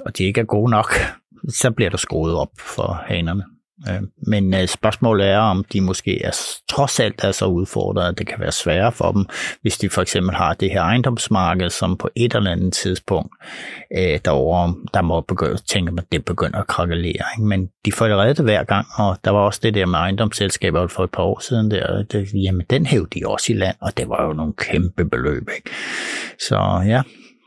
og 0.06 0.18
de 0.18 0.24
ikke 0.24 0.42
er 0.42 0.46
gode 0.46 0.72
nok, 0.72 0.94
så 1.62 1.72
bliver 1.72 1.90
der 1.90 1.98
skruet 1.98 2.36
op 2.36 2.52
for 2.60 3.04
hanerne. 3.08 3.44
Øh, 3.90 4.02
men 4.28 4.54
øh, 4.54 4.68
spørgsmålet 4.68 5.28
er, 5.28 5.38
om 5.38 5.66
de 5.74 5.82
måske 5.82 6.24
er, 6.24 6.32
trods 6.70 7.00
alt 7.00 7.24
er 7.24 7.32
så 7.32 7.46
udfordret, 7.46 8.10
at 8.10 8.18
det 8.18 8.28
kan 8.28 8.40
være 8.40 8.52
sværere 8.52 8.92
for 8.92 9.12
dem, 9.12 9.26
hvis 9.62 9.78
de 9.78 9.90
for 9.90 10.02
eksempel 10.02 10.36
har 10.36 10.54
det 10.54 10.72
her 10.72 10.82
ejendomsmarked, 10.82 11.70
som 11.70 11.98
på 11.98 12.10
et 12.16 12.36
eller 12.36 12.52
andet 12.52 12.74
tidspunkt 12.74 13.36
øh, 13.98 14.20
derovre, 14.26 14.76
der 14.94 15.02
må 15.02 15.22
begynde, 15.22 15.58
tænke, 15.58 15.94
at 15.98 16.04
det 16.12 16.26
begynder 16.26 16.60
at 16.60 16.68
krakelere. 16.68 17.08
Ikke? 17.08 17.48
Men 17.48 17.70
de 17.86 17.92
får 17.92 18.08
det 18.08 18.18
reddet 18.18 18.46
hver 18.46 18.64
gang, 18.64 18.88
og 18.96 19.18
der 19.24 19.32
var 19.32 19.40
også 19.40 19.60
det 19.64 19.74
der 19.74 19.86
med 19.86 20.00
ejendomsselskaber 20.00 20.88
for 20.88 21.04
et 21.04 21.12
par 21.12 21.24
år 21.24 21.40
siden, 21.40 21.72
der, 21.72 22.04
det, 22.04 22.16
øh, 22.16 22.44
jamen 22.44 22.66
den 22.70 22.86
hævde 22.86 23.20
de 23.20 23.28
også 23.28 23.54
i 23.54 23.56
land, 23.56 23.76
og 23.82 23.98
det 23.98 24.10
var 24.10 24.26
jo 24.26 24.34
nogle 24.34 24.54
kæmpe 24.54 25.06
beløb. 25.06 25.50
Ikke? 25.56 25.70
Så 26.40 26.84
ja, 26.86 27.02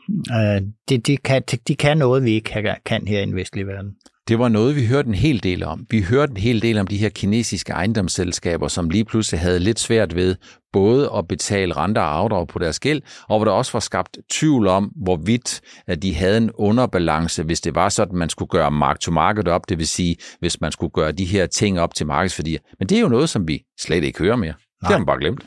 øh, 0.09 0.61
de, 0.89 0.97
de, 0.97 1.17
kan, 1.17 1.41
de 1.67 1.75
kan 1.75 1.97
noget, 1.97 2.23
vi 2.23 2.31
ikke 2.31 2.63
kan, 2.85 3.07
her 3.07 3.21
i 3.21 3.25
den 3.25 3.35
vestlige 3.35 3.67
verden. 3.67 3.95
Det 4.27 4.39
var 4.39 4.49
noget, 4.49 4.75
vi 4.75 4.85
hørte 4.85 5.07
en 5.07 5.15
hel 5.15 5.43
del 5.43 5.63
om. 5.63 5.85
Vi 5.89 6.01
hørte 6.01 6.31
en 6.31 6.37
hel 6.37 6.61
del 6.61 6.77
om 6.77 6.87
de 6.87 6.97
her 6.97 7.09
kinesiske 7.09 7.73
ejendomsselskaber, 7.73 8.67
som 8.67 8.89
lige 8.89 9.05
pludselig 9.05 9.39
havde 9.39 9.59
lidt 9.59 9.79
svært 9.79 10.15
ved 10.15 10.35
både 10.73 11.11
at 11.17 11.27
betale 11.27 11.77
renter 11.77 12.01
og 12.01 12.17
afdrag 12.17 12.47
på 12.47 12.59
deres 12.59 12.79
gæld, 12.79 13.01
og 13.29 13.37
hvor 13.37 13.45
der 13.45 13.51
også 13.51 13.71
var 13.73 13.79
skabt 13.79 14.17
tvivl 14.31 14.67
om, 14.67 14.91
hvorvidt 15.03 15.61
at 15.87 16.01
de 16.01 16.15
havde 16.15 16.37
en 16.37 16.51
underbalance, 16.51 17.43
hvis 17.43 17.61
det 17.61 17.75
var 17.75 17.89
sådan, 17.89 18.17
man 18.17 18.29
skulle 18.29 18.49
gøre 18.49 18.71
mark-to-market 18.71 19.47
op, 19.47 19.69
det 19.69 19.77
vil 19.77 19.87
sige, 19.87 20.15
hvis 20.39 20.61
man 20.61 20.71
skulle 20.71 20.91
gøre 20.91 21.11
de 21.11 21.25
her 21.25 21.45
ting 21.45 21.79
op 21.79 21.95
til 21.95 22.07
markedsværdier. 22.07 22.59
Men 22.79 22.89
det 22.89 22.97
er 22.97 23.01
jo 23.01 23.09
noget, 23.09 23.29
som 23.29 23.47
vi 23.47 23.63
slet 23.79 24.03
ikke 24.03 24.19
hører 24.19 24.35
mere. 24.35 24.53
Nej. 24.53 24.55
Det 24.79 24.87
har 24.87 24.97
man 24.97 25.05
bare 25.05 25.19
glemt. 25.19 25.41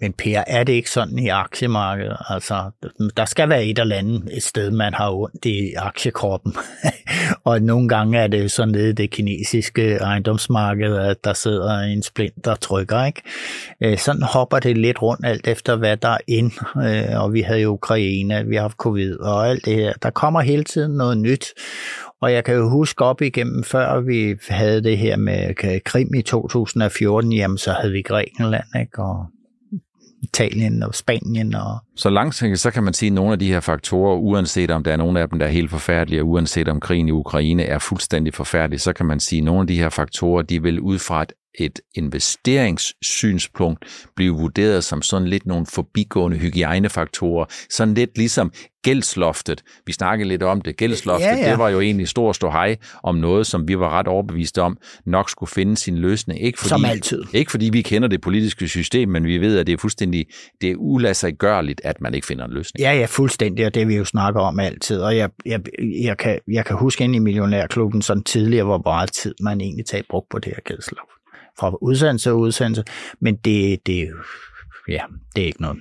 Men 0.00 0.12
Per, 0.12 0.44
er 0.46 0.64
det 0.64 0.72
ikke 0.72 0.90
sådan 0.90 1.18
i 1.18 1.28
aktiemarkedet? 1.28 2.16
Altså, 2.28 2.70
der 3.16 3.24
skal 3.24 3.48
være 3.48 3.64
et 3.64 3.78
eller 3.78 3.96
andet 3.96 4.28
et 4.32 4.42
sted, 4.42 4.70
man 4.70 4.94
har 4.94 5.10
ondt 5.10 5.44
i 5.44 5.74
aktiekroppen. 5.74 6.54
og 7.44 7.62
nogle 7.62 7.88
gange 7.88 8.18
er 8.18 8.26
det 8.26 8.50
sådan 8.50 8.72
nede 8.72 8.90
i 8.90 8.92
det 8.92 9.10
kinesiske 9.10 9.96
ejendomsmarked, 9.96 10.96
at 10.96 11.24
der 11.24 11.32
sidder 11.32 11.78
en 11.78 12.02
splint, 12.02 12.44
der 12.44 12.54
trykker. 12.54 13.04
Ikke? 13.04 13.22
Øh, 13.80 13.98
sådan 13.98 14.22
hopper 14.22 14.58
det 14.58 14.78
lidt 14.78 15.02
rundt 15.02 15.26
alt 15.26 15.46
efter, 15.46 15.76
hvad 15.76 15.96
der 15.96 16.08
er 16.08 16.18
ind. 16.28 16.52
Øh, 16.76 17.22
og 17.22 17.32
vi 17.32 17.40
havde 17.40 17.60
jo 17.60 17.72
Ukraine, 17.72 18.46
vi 18.46 18.54
har 18.54 18.62
haft 18.62 18.76
covid 18.76 19.16
og 19.20 19.48
alt 19.48 19.64
det 19.64 19.74
her. 19.74 19.92
Der 20.02 20.10
kommer 20.10 20.40
hele 20.40 20.64
tiden 20.64 20.96
noget 20.96 21.18
nyt. 21.18 21.46
Og 22.20 22.32
jeg 22.32 22.44
kan 22.44 22.54
jo 22.54 22.68
huske 22.68 23.04
op 23.04 23.22
igennem, 23.22 23.64
før 23.64 24.00
vi 24.00 24.34
havde 24.48 24.82
det 24.82 24.98
her 24.98 25.16
med 25.16 25.54
Krim 25.84 26.14
i 26.14 26.22
2014, 26.22 27.32
jamen 27.32 27.58
så 27.58 27.72
havde 27.72 27.92
vi 27.92 28.02
Grækenland, 28.02 28.64
ikke? 28.80 29.02
Og 29.02 29.26
Italien 30.22 30.82
og 30.82 30.94
Spanien. 30.94 31.54
Og... 31.54 31.78
Så 31.96 32.10
langsigtet, 32.10 32.60
så 32.60 32.70
kan 32.70 32.82
man 32.82 32.94
sige, 32.94 33.06
at 33.06 33.12
nogle 33.12 33.32
af 33.32 33.38
de 33.38 33.48
her 33.48 33.60
faktorer, 33.60 34.16
uanset 34.16 34.70
om 34.70 34.84
der 34.84 34.92
er 34.92 34.96
nogle 34.96 35.20
af 35.20 35.28
dem, 35.28 35.38
der 35.38 35.46
er 35.46 35.50
helt 35.50 35.70
forfærdelige, 35.70 36.22
og 36.22 36.28
uanset 36.28 36.68
om 36.68 36.80
krigen 36.80 37.08
i 37.08 37.10
Ukraine 37.10 37.62
er 37.62 37.78
fuldstændig 37.78 38.34
forfærdelig, 38.34 38.80
så 38.80 38.92
kan 38.92 39.06
man 39.06 39.20
sige, 39.20 39.38
at 39.38 39.44
nogle 39.44 39.60
af 39.60 39.66
de 39.66 39.78
her 39.78 39.88
faktorer, 39.88 40.42
de 40.42 40.62
vil 40.62 40.80
ud 40.80 40.98
fra 40.98 41.22
et 41.22 41.32
et 41.58 41.80
investeringssynspunkt 41.94 43.84
blive 44.16 44.34
vurderet 44.34 44.84
som 44.84 45.02
sådan 45.02 45.28
lidt 45.28 45.46
nogle 45.46 45.66
forbigående 45.66 46.38
hygiejnefaktorer, 46.38 47.44
sådan 47.70 47.94
lidt 47.94 48.18
ligesom 48.18 48.52
gældsloftet. 48.82 49.62
Vi 49.86 49.92
snakkede 49.92 50.28
lidt 50.28 50.42
om 50.42 50.60
det. 50.60 50.76
Gældsloftet, 50.76 51.26
ja, 51.26 51.36
ja. 51.36 51.50
det 51.50 51.58
var 51.58 51.68
jo 51.68 51.80
egentlig 51.80 52.08
stor 52.08 52.32
stå 52.32 52.50
hej 52.50 52.76
om 53.02 53.14
noget, 53.14 53.46
som 53.46 53.68
vi 53.68 53.78
var 53.78 53.88
ret 53.88 54.08
overbeviste 54.08 54.62
om, 54.62 54.78
nok 55.06 55.30
skulle 55.30 55.50
finde 55.50 55.76
sin 55.76 55.98
løsning. 55.98 56.42
Ikke 56.42 56.58
fordi, 56.58 56.68
som 56.68 56.84
altid. 56.84 57.24
Ikke 57.32 57.50
fordi 57.50 57.70
vi 57.72 57.82
kender 57.82 58.08
det 58.08 58.20
politiske 58.20 58.68
system, 58.68 59.08
men 59.08 59.24
vi 59.24 59.38
ved, 59.38 59.58
at 59.58 59.66
det 59.66 59.72
er 59.72 59.78
fuldstændig 59.78 60.26
det 60.60 60.70
er 60.70 60.74
ulassergørligt, 60.78 61.80
at 61.84 62.00
man 62.00 62.14
ikke 62.14 62.26
finder 62.26 62.44
en 62.44 62.52
løsning. 62.52 62.80
Ja, 62.80 62.92
ja, 62.92 63.06
fuldstændig, 63.06 63.66
og 63.66 63.74
det 63.74 63.88
vi 63.88 63.96
jo 63.96 64.04
snakker 64.04 64.40
om 64.40 64.60
altid. 64.60 65.00
Og 65.00 65.16
jeg, 65.16 65.30
jeg, 65.46 65.60
jeg, 66.02 66.18
kan, 66.18 66.38
jeg 66.48 66.64
kan 66.64 66.76
huske 66.76 67.04
ind 67.04 67.16
i 67.16 67.18
Millionærklubben 67.18 68.02
sådan 68.02 68.22
tidligere, 68.22 68.64
hvor 68.64 68.82
meget 68.84 69.12
tid 69.12 69.34
man 69.40 69.60
egentlig 69.60 69.86
tager 69.86 70.02
brugt 70.10 70.28
på 70.30 70.38
det 70.38 70.52
her 70.56 70.62
gældsloft 70.64 71.19
fra 71.58 71.76
udsendelse 71.80 72.24
til 72.24 72.32
udsendelse, 72.32 72.84
men 73.20 73.36
det, 73.36 73.86
det, 73.86 74.08
ja, 74.88 75.02
det 75.36 75.42
er 75.42 75.46
ikke 75.46 75.62
noget. 75.62 75.78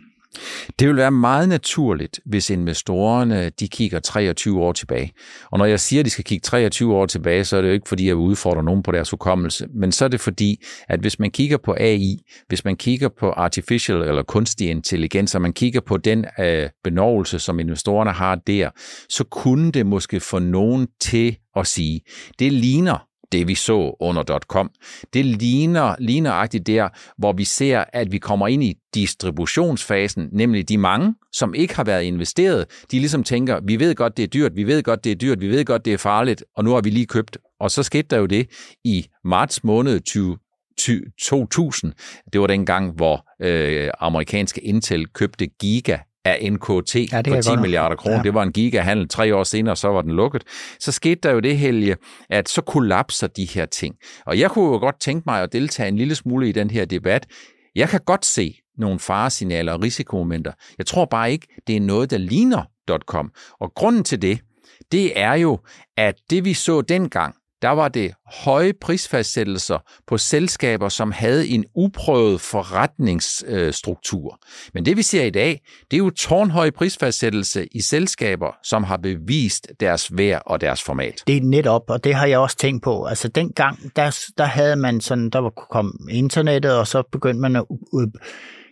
Det 0.80 0.88
vil 0.88 0.96
være 0.96 1.12
meget 1.12 1.50
naturligt, 1.50 2.20
hvis 2.26 2.50
investorerne 2.50 3.50
de 3.50 3.68
kigger 3.68 4.00
23 4.00 4.62
år 4.62 4.74
tilbage. 4.74 5.12
Og 5.52 5.58
når 5.58 5.66
jeg 5.66 5.80
siger, 5.80 6.00
at 6.00 6.06
de 6.06 6.10
skal 6.10 6.24
kigge 6.24 6.44
23 6.44 6.96
år 6.96 7.06
tilbage, 7.06 7.44
så 7.44 7.58
er 7.58 7.62
det 7.62 7.68
jo 7.68 7.74
ikke 7.74 7.90
fordi, 7.90 8.08
jeg 8.08 8.16
vil 8.16 8.24
udfordre 8.24 8.64
nogen 8.64 8.84
på 8.84 8.92
deres 8.92 9.10
hukommelse, 9.10 9.68
men 9.74 9.92
så 9.92 10.06
er 10.06 10.10
det 10.10 10.20
fordi, 10.20 10.64
at 10.90 11.00
hvis 11.00 11.20
man 11.20 11.32
kigger 11.32 11.58
på 11.58 11.76
AI, 11.80 12.18
hvis 12.48 12.66
man 12.66 12.76
kigger 12.76 13.10
på 13.20 13.30
artificial 13.30 14.02
eller 14.02 14.24
kunstig 14.24 14.70
intelligens, 14.70 15.36
og 15.36 15.42
man 15.42 15.54
kigger 15.54 15.82
på 15.82 15.98
den 15.98 16.26
øh, 16.40 16.70
benovelse, 16.84 17.40
som 17.40 17.60
investorerne 17.60 18.12
har 18.12 18.36
der, 18.36 18.70
så 19.10 19.24
kunne 19.24 19.72
det 19.72 19.86
måske 19.86 20.20
få 20.20 20.40
nogen 20.40 20.88
til 21.02 21.38
at 21.56 21.68
sige, 21.68 22.02
det 22.40 22.54
ligner 22.54 23.09
det, 23.32 23.48
vi 23.48 23.56
så 23.56 23.96
under 24.00 24.40
.com. 24.48 24.72
Det 25.14 25.26
ligner 25.26 25.96
ligneragtigt 26.00 26.68
der, 26.68 26.90
hvor 27.18 27.34
vi 27.34 27.44
ser, 27.44 27.84
at 27.94 28.12
vi 28.12 28.18
kommer 28.18 28.48
ind 28.48 28.64
i 28.64 28.74
distributionsfasen, 28.94 30.30
nemlig 30.32 30.70
de 30.70 30.78
mange, 30.78 31.16
som 31.34 31.54
ikke 31.54 31.76
har 31.76 31.84
været 31.84 32.04
investeret, 32.04 32.66
de 32.92 33.00
ligesom 33.00 33.24
tænker, 33.24 33.60
vi 33.64 33.80
ved 33.80 33.96
godt, 33.96 34.18
det 34.18 34.24
er 34.24 34.28
dyrt, 34.28 34.56
vi 34.56 34.64
ved 34.64 34.84
godt, 34.84 35.04
det 35.04 35.12
er 35.12 35.16
dyrt, 35.16 35.42
vi 35.42 35.50
ved 35.50 35.66
godt, 35.66 35.86
det 35.86 35.94
er 35.94 35.98
farligt, 35.98 36.44
og 36.56 36.64
nu 36.64 36.72
har 36.72 36.82
vi 36.82 36.90
lige 36.90 37.06
købt. 37.06 37.38
Og 37.60 37.72
så 37.72 37.84
skete 37.84 38.08
der 38.10 38.18
jo 38.18 38.26
det 38.26 38.50
i 38.84 39.06
marts 39.24 39.64
måned 39.64 40.00
20, 40.00 40.38
2000. 41.22 41.94
Det 42.34 42.42
var 42.42 42.48
den 42.48 42.66
gang, 42.66 42.92
hvor 42.92 43.26
øh, 43.42 43.90
amerikanske 44.00 44.62
Intel 44.62 45.08
købte 45.08 45.48
Giga 45.48 45.98
af 46.26 46.52
NKT 46.52 46.96
ja, 46.96 47.22
på 47.22 47.42
10 47.42 47.56
milliarder 47.62 47.96
kroner. 47.96 48.18
Ja. 48.18 48.24
Det 48.24 48.34
var 48.34 48.44
en 48.44 48.52
gigahandel. 48.52 49.10
Tre 49.10 49.36
år 49.36 49.44
senere, 49.44 49.76
så 49.76 49.88
var 49.88 50.02
den 50.02 50.12
lukket. 50.12 50.44
Så 50.80 50.92
skete 50.92 51.20
der 51.24 51.32
jo 51.32 51.40
det, 51.40 51.58
Helge, 51.58 51.96
at 52.30 52.50
så 52.50 52.62
kollapser 52.62 53.28
de 53.28 53.46
her 53.46 53.66
ting. 53.66 53.96
Og 54.26 54.40
jeg 54.40 54.52
kunne 54.52 54.66
jo 54.66 54.78
godt 54.78 55.00
tænke 55.00 55.24
mig 55.26 55.42
at 55.42 55.54
deltage 55.54 55.90
en 55.90 55.96
lille 55.98 56.16
smule 56.16 56.50
i 56.50 56.52
den 56.52 56.70
her 56.70 56.86
debat. 56.86 57.26
Jeg 57.76 57.90
kan 57.90 58.00
godt 58.06 58.26
se 58.26 58.56
nogle 58.78 59.00
faresignaler 59.00 59.74
og 59.74 59.84
risikomomenter. 59.84 60.52
Jeg 60.78 60.86
tror 60.86 61.06
bare 61.06 61.32
ikke, 61.32 61.48
det 61.68 61.76
er 61.76 61.82
noget, 61.82 62.12
der 62.12 62.18
ligner 62.18 62.64
.com. 63.06 63.32
Og 63.60 63.74
grunden 63.76 64.04
til 64.04 64.22
det, 64.22 64.40
det 64.92 65.20
er 65.20 65.34
jo, 65.34 65.60
at 65.98 66.16
det 66.30 66.46
vi 66.46 66.54
så 66.54 66.82
dengang, 66.82 67.36
der 67.62 67.70
var 67.70 67.88
det 67.88 68.13
høje 68.44 68.74
prisfastsættelser 68.82 69.78
på 70.08 70.18
selskaber, 70.18 70.89
som 70.89 71.12
havde 71.12 71.48
en 71.48 71.66
uprøvet 71.75 72.42
forretningsstruktur. 72.42 74.39
Men 74.74 74.86
det 74.86 74.98
vi 74.98 75.01
ser 75.01 75.24
i 75.24 75.30
dag, 75.30 75.62
det 75.92 75.98
er 75.98 76.04
jo 76.04 76.10
tårnhøj 76.10 76.70
prisfastsættelse 76.70 77.68
i 77.72 77.82
selskaber, 77.82 78.58
som 78.63 78.84
har 78.84 78.98
bevist 78.98 79.68
deres 79.80 80.18
værd 80.18 80.42
og 80.46 80.62
deres 80.62 80.84
format. 80.84 81.24
Det 81.28 81.38
er 81.38 81.42
netop, 81.42 81.84
og 81.88 82.04
det 82.04 82.16
har 82.16 82.25
jeg 82.25 82.39
også 82.39 82.58
tænkt 82.58 82.84
på. 82.84 83.06
Altså 83.06 83.28
dengang, 83.28 83.96
der, 83.96 84.20
der 84.38 84.46
havde 84.46 84.75
man 84.75 85.01
sådan, 85.01 85.30
der 85.30 85.50
kom 85.50 86.08
internettet, 86.10 86.78
og 86.78 86.88
så 86.88 87.04
begyndte 87.12 87.42
man 87.42 87.56
at 87.56 87.66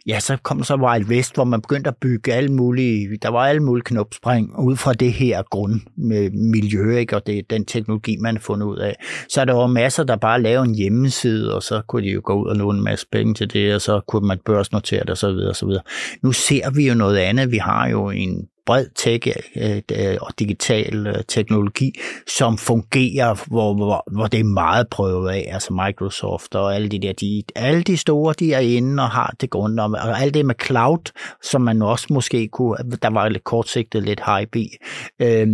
ja, 0.08 0.20
så 0.20 0.38
kom 0.44 0.64
så 0.64 0.76
Wild 0.76 1.06
West, 1.08 1.36
hvor 1.36 1.44
man 1.44 1.62
begyndte 1.62 1.88
at 1.88 1.98
bygge 2.02 2.34
alle 2.34 2.52
mulige, 2.52 3.18
der 3.22 3.30
var 3.30 3.48
alle 3.48 3.64
mulige 3.64 3.84
knopspring 3.84 4.60
ud 4.60 4.76
fra 4.76 4.94
det 4.94 5.14
her 5.14 5.44
grund 5.52 5.82
med 5.98 6.30
miljø, 6.30 6.98
ikke? 6.98 7.16
og 7.16 7.28
det, 7.28 7.50
den 7.50 7.66
teknologi, 7.66 8.18
man 8.18 8.36
har 8.36 8.42
fundet 8.42 8.66
ud 8.66 8.78
af. 8.78 8.96
Så 9.30 9.46
der 9.46 9.54
var 9.54 9.68
masser, 9.68 10.04
der 10.04 10.16
bare 10.16 10.42
lavede 10.42 10.66
en 10.70 10.76
hjemmeside, 10.76 11.56
og 11.56 11.64
så 11.64 11.82
kunne 11.88 12.04
de 12.04 12.12
jo 12.12 12.22
gå 12.24 12.42
ud 12.42 12.48
og 12.48 12.56
låne 12.56 12.78
en 12.78 12.84
masse 12.84 13.08
penge 13.12 13.34
til 13.34 13.54
det, 13.54 13.76
og 13.76 13.82
så 13.82 14.02
kunne 14.08 14.28
man 14.28 14.40
børsnotere 14.46 15.02
det, 15.02 15.10
og 15.10 15.18
så 15.18 15.32
videre, 15.32 15.50
og 15.50 15.56
så 15.56 15.66
videre. 15.66 15.84
Nu 16.24 16.32
ser 16.32 16.72
vi 16.72 16.88
jo 16.88 16.94
noget 16.94 17.18
andet. 17.18 17.52
Vi 17.52 17.58
har 17.58 17.88
jo 17.90 18.10
en 18.10 18.48
bred 18.68 18.86
tech 18.96 19.28
øh, 19.56 19.82
øh, 19.92 20.18
og 20.22 20.40
digital 20.40 21.08
øh, 21.08 21.24
teknologi, 21.28 21.92
som 22.28 22.58
fungerer, 22.58 23.46
hvor, 23.48 23.74
hvor, 23.74 24.04
hvor 24.12 24.28
det 24.28 24.40
er 24.40 24.44
meget 24.44 24.90
prøvet 24.90 25.30
af, 25.30 25.50
altså 25.52 25.74
Microsoft 25.74 26.56
og 26.56 26.76
alle 26.76 26.90
de 26.90 27.00
der, 27.00 27.14
de, 27.14 27.44
alle 27.56 27.84
de 27.84 27.98
store, 27.98 28.34
de 28.40 28.54
er 28.54 28.60
inde 28.60 29.04
og 29.04 29.10
har 29.10 29.34
det 29.42 29.50
grund 29.50 29.80
om, 29.80 29.94
og 29.94 30.22
alt 30.22 30.34
det 30.34 30.46
med 30.46 30.56
cloud, 30.64 31.12
som 31.44 31.62
man 31.62 31.82
også 31.82 32.08
måske 32.10 32.48
kunne, 32.48 32.78
der 33.02 33.10
var 33.10 33.30
lidt 33.30 33.44
kortsigtet 33.44 34.04
lidt 34.04 34.22
hype 34.26 34.60
i, 34.60 34.70
øh, 35.22 35.48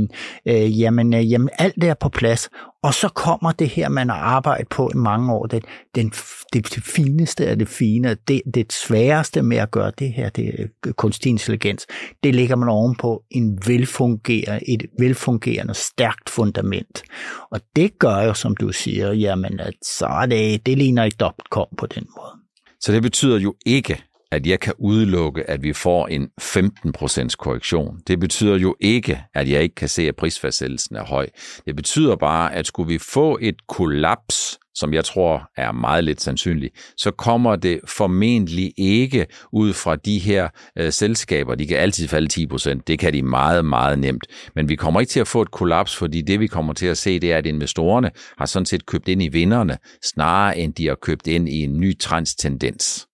øh, 0.47 0.81
jamen, 0.81 1.13
øh, 1.13 1.31
jamen 1.31 1.49
alt 1.59 1.75
det 1.75 1.89
er 1.89 1.93
på 1.93 2.09
plads, 2.09 2.49
og 2.83 2.93
så 2.93 3.09
kommer 3.09 3.51
det 3.51 3.69
her, 3.69 3.89
man 3.89 4.09
har 4.09 4.15
arbejdet 4.15 4.67
på 4.67 4.89
i 4.93 4.97
mange 4.97 5.33
år, 5.33 5.45
det, 5.45 5.65
den, 5.95 6.09
det, 6.53 6.75
det 6.75 6.83
fineste 6.83 7.47
af 7.47 7.59
det 7.59 7.67
fine, 7.67 8.17
det, 8.27 8.41
det 8.53 8.73
sværeste 8.73 9.41
med 9.41 9.57
at 9.57 9.71
gøre 9.71 9.91
det 9.99 10.13
her, 10.13 10.29
det 10.29 10.71
kunstig 10.97 11.29
intelligens, 11.29 11.87
det 12.23 12.35
ligger 12.35 12.55
man 12.55 12.69
ovenpå 12.69 13.23
en 13.31 13.59
velfungerende, 13.67 14.69
et 14.69 14.85
velfungerende, 14.99 15.73
stærkt 15.73 16.29
fundament. 16.29 17.03
Og 17.51 17.61
det 17.75 17.99
gør 17.99 18.21
jo, 18.21 18.33
som 18.33 18.55
du 18.55 18.71
siger, 18.71 19.11
jamen, 19.11 19.59
at 19.59 19.73
så 19.81 20.05
er 20.05 20.25
det, 20.25 20.65
det 20.65 20.77
ligner 20.77 21.03
ikke 21.03 21.17
dotcom 21.17 21.67
på 21.77 21.85
den 21.85 22.05
måde. 22.17 22.31
Så 22.79 22.91
det 22.91 23.01
betyder 23.01 23.39
jo 23.39 23.55
ikke, 23.65 24.03
at 24.33 24.47
jeg 24.47 24.59
kan 24.59 24.73
udelukke, 24.77 25.49
at 25.49 25.63
vi 25.63 25.73
får 25.73 26.07
en 26.07 26.29
15% 26.41 27.35
korrektion. 27.39 27.97
Det 28.07 28.19
betyder 28.19 28.57
jo 28.57 28.75
ikke, 28.79 29.23
at 29.33 29.49
jeg 29.49 29.63
ikke 29.63 29.75
kan 29.75 29.89
se, 29.89 30.07
at 30.07 30.15
prisfastsættelsen 30.15 30.95
er 30.95 31.03
høj. 31.03 31.29
Det 31.65 31.75
betyder 31.75 32.15
bare, 32.15 32.53
at 32.53 32.67
skulle 32.67 32.87
vi 32.87 32.97
få 32.97 33.37
et 33.41 33.67
kollaps 33.67 34.59
som 34.75 34.93
jeg 34.93 35.05
tror 35.05 35.49
er 35.57 35.71
meget 35.71 36.03
lidt 36.03 36.21
sandsynligt, 36.21 36.93
så 36.97 37.11
kommer 37.11 37.55
det 37.55 37.79
formentlig 37.87 38.73
ikke 38.77 39.25
ud 39.51 39.73
fra 39.73 39.95
de 39.95 40.19
her 40.19 40.49
øh, 40.77 40.91
selskaber. 40.91 41.55
De 41.55 41.67
kan 41.67 41.77
altid 41.77 42.07
falde 42.07 42.47
10%, 42.53 42.81
Det 42.87 42.99
kan 42.99 43.13
de 43.13 43.21
meget, 43.21 43.65
meget 43.65 43.99
nemt. 43.99 44.27
Men 44.55 44.69
vi 44.69 44.75
kommer 44.75 44.99
ikke 44.99 45.09
til 45.09 45.19
at 45.19 45.27
få 45.27 45.41
et 45.41 45.51
kollaps, 45.51 45.95
fordi 45.95 46.21
det 46.21 46.39
vi 46.39 46.47
kommer 46.47 46.73
til 46.73 46.85
at 46.85 46.97
se, 46.97 47.19
det 47.19 47.31
er, 47.31 47.37
at 47.37 47.45
investorerne 47.45 48.11
har 48.37 48.45
sådan 48.45 48.65
set 48.65 48.85
købt 48.85 49.07
ind 49.07 49.23
i 49.23 49.27
vinderne, 49.27 49.77
snarere 50.03 50.57
end 50.57 50.73
de 50.73 50.87
har 50.87 50.97
købt 51.01 51.27
ind 51.27 51.49
i 51.49 51.63
en 51.63 51.79
ny 51.79 51.99
trendstendens. 51.99 53.07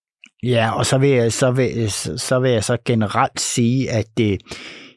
Ja, 0.43 0.71
og 0.77 0.85
så 0.85 0.97
vil 0.97 1.09
jeg 1.09 1.33
så, 1.33 1.51
vil, 1.51 1.91
så, 1.91 2.39
vil 2.39 2.51
jeg 2.51 2.63
så 2.63 2.77
generelt 2.85 3.39
sige, 3.41 3.91
at 3.91 4.05
det, 4.17 4.41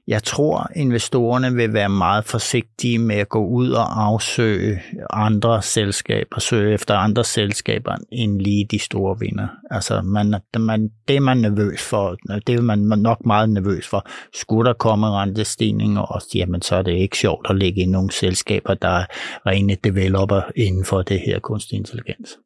jeg 0.06 0.22
tror, 0.22 0.70
investorerne 0.76 1.54
vil 1.54 1.72
være 1.72 1.88
meget 1.88 2.24
forsigtige 2.24 2.98
med 2.98 3.16
at 3.16 3.28
gå 3.28 3.46
ud 3.46 3.70
og 3.70 4.02
afsøge 4.04 4.82
andre 5.10 5.62
selskaber, 5.62 6.40
søge 6.40 6.74
efter 6.74 6.94
andre 6.94 7.24
selskaber 7.24 7.96
end 8.12 8.40
lige 8.40 8.66
de 8.70 8.78
store 8.78 9.18
vinder. 9.20 9.48
Altså, 9.70 10.02
man, 10.02 10.34
man, 10.58 10.90
det 11.08 11.16
er 11.16 11.20
man 11.20 11.36
nervøs 11.36 11.82
for, 11.82 12.16
det 12.46 12.54
er 12.54 12.60
man 12.60 12.78
nok 12.78 13.26
meget 13.26 13.50
nervøs 13.50 13.88
for. 13.88 14.06
Skulle 14.34 14.68
der 14.68 14.74
komme 14.74 15.06
rentestigninger 15.06 16.00
også, 16.00 16.28
jamen 16.34 16.62
så 16.62 16.76
er 16.76 16.82
det 16.82 16.92
ikke 16.92 17.18
sjovt 17.18 17.46
at 17.50 17.56
ligge 17.56 17.82
i 17.82 17.86
nogle 17.86 18.12
selskaber, 18.12 18.74
der 18.74 18.88
er 18.88 19.04
rene 19.46 19.76
developer 19.84 20.40
inden 20.56 20.84
for 20.84 21.02
det 21.02 21.20
her 21.26 21.38
kunstig 21.38 21.76
intelligens 21.76 22.38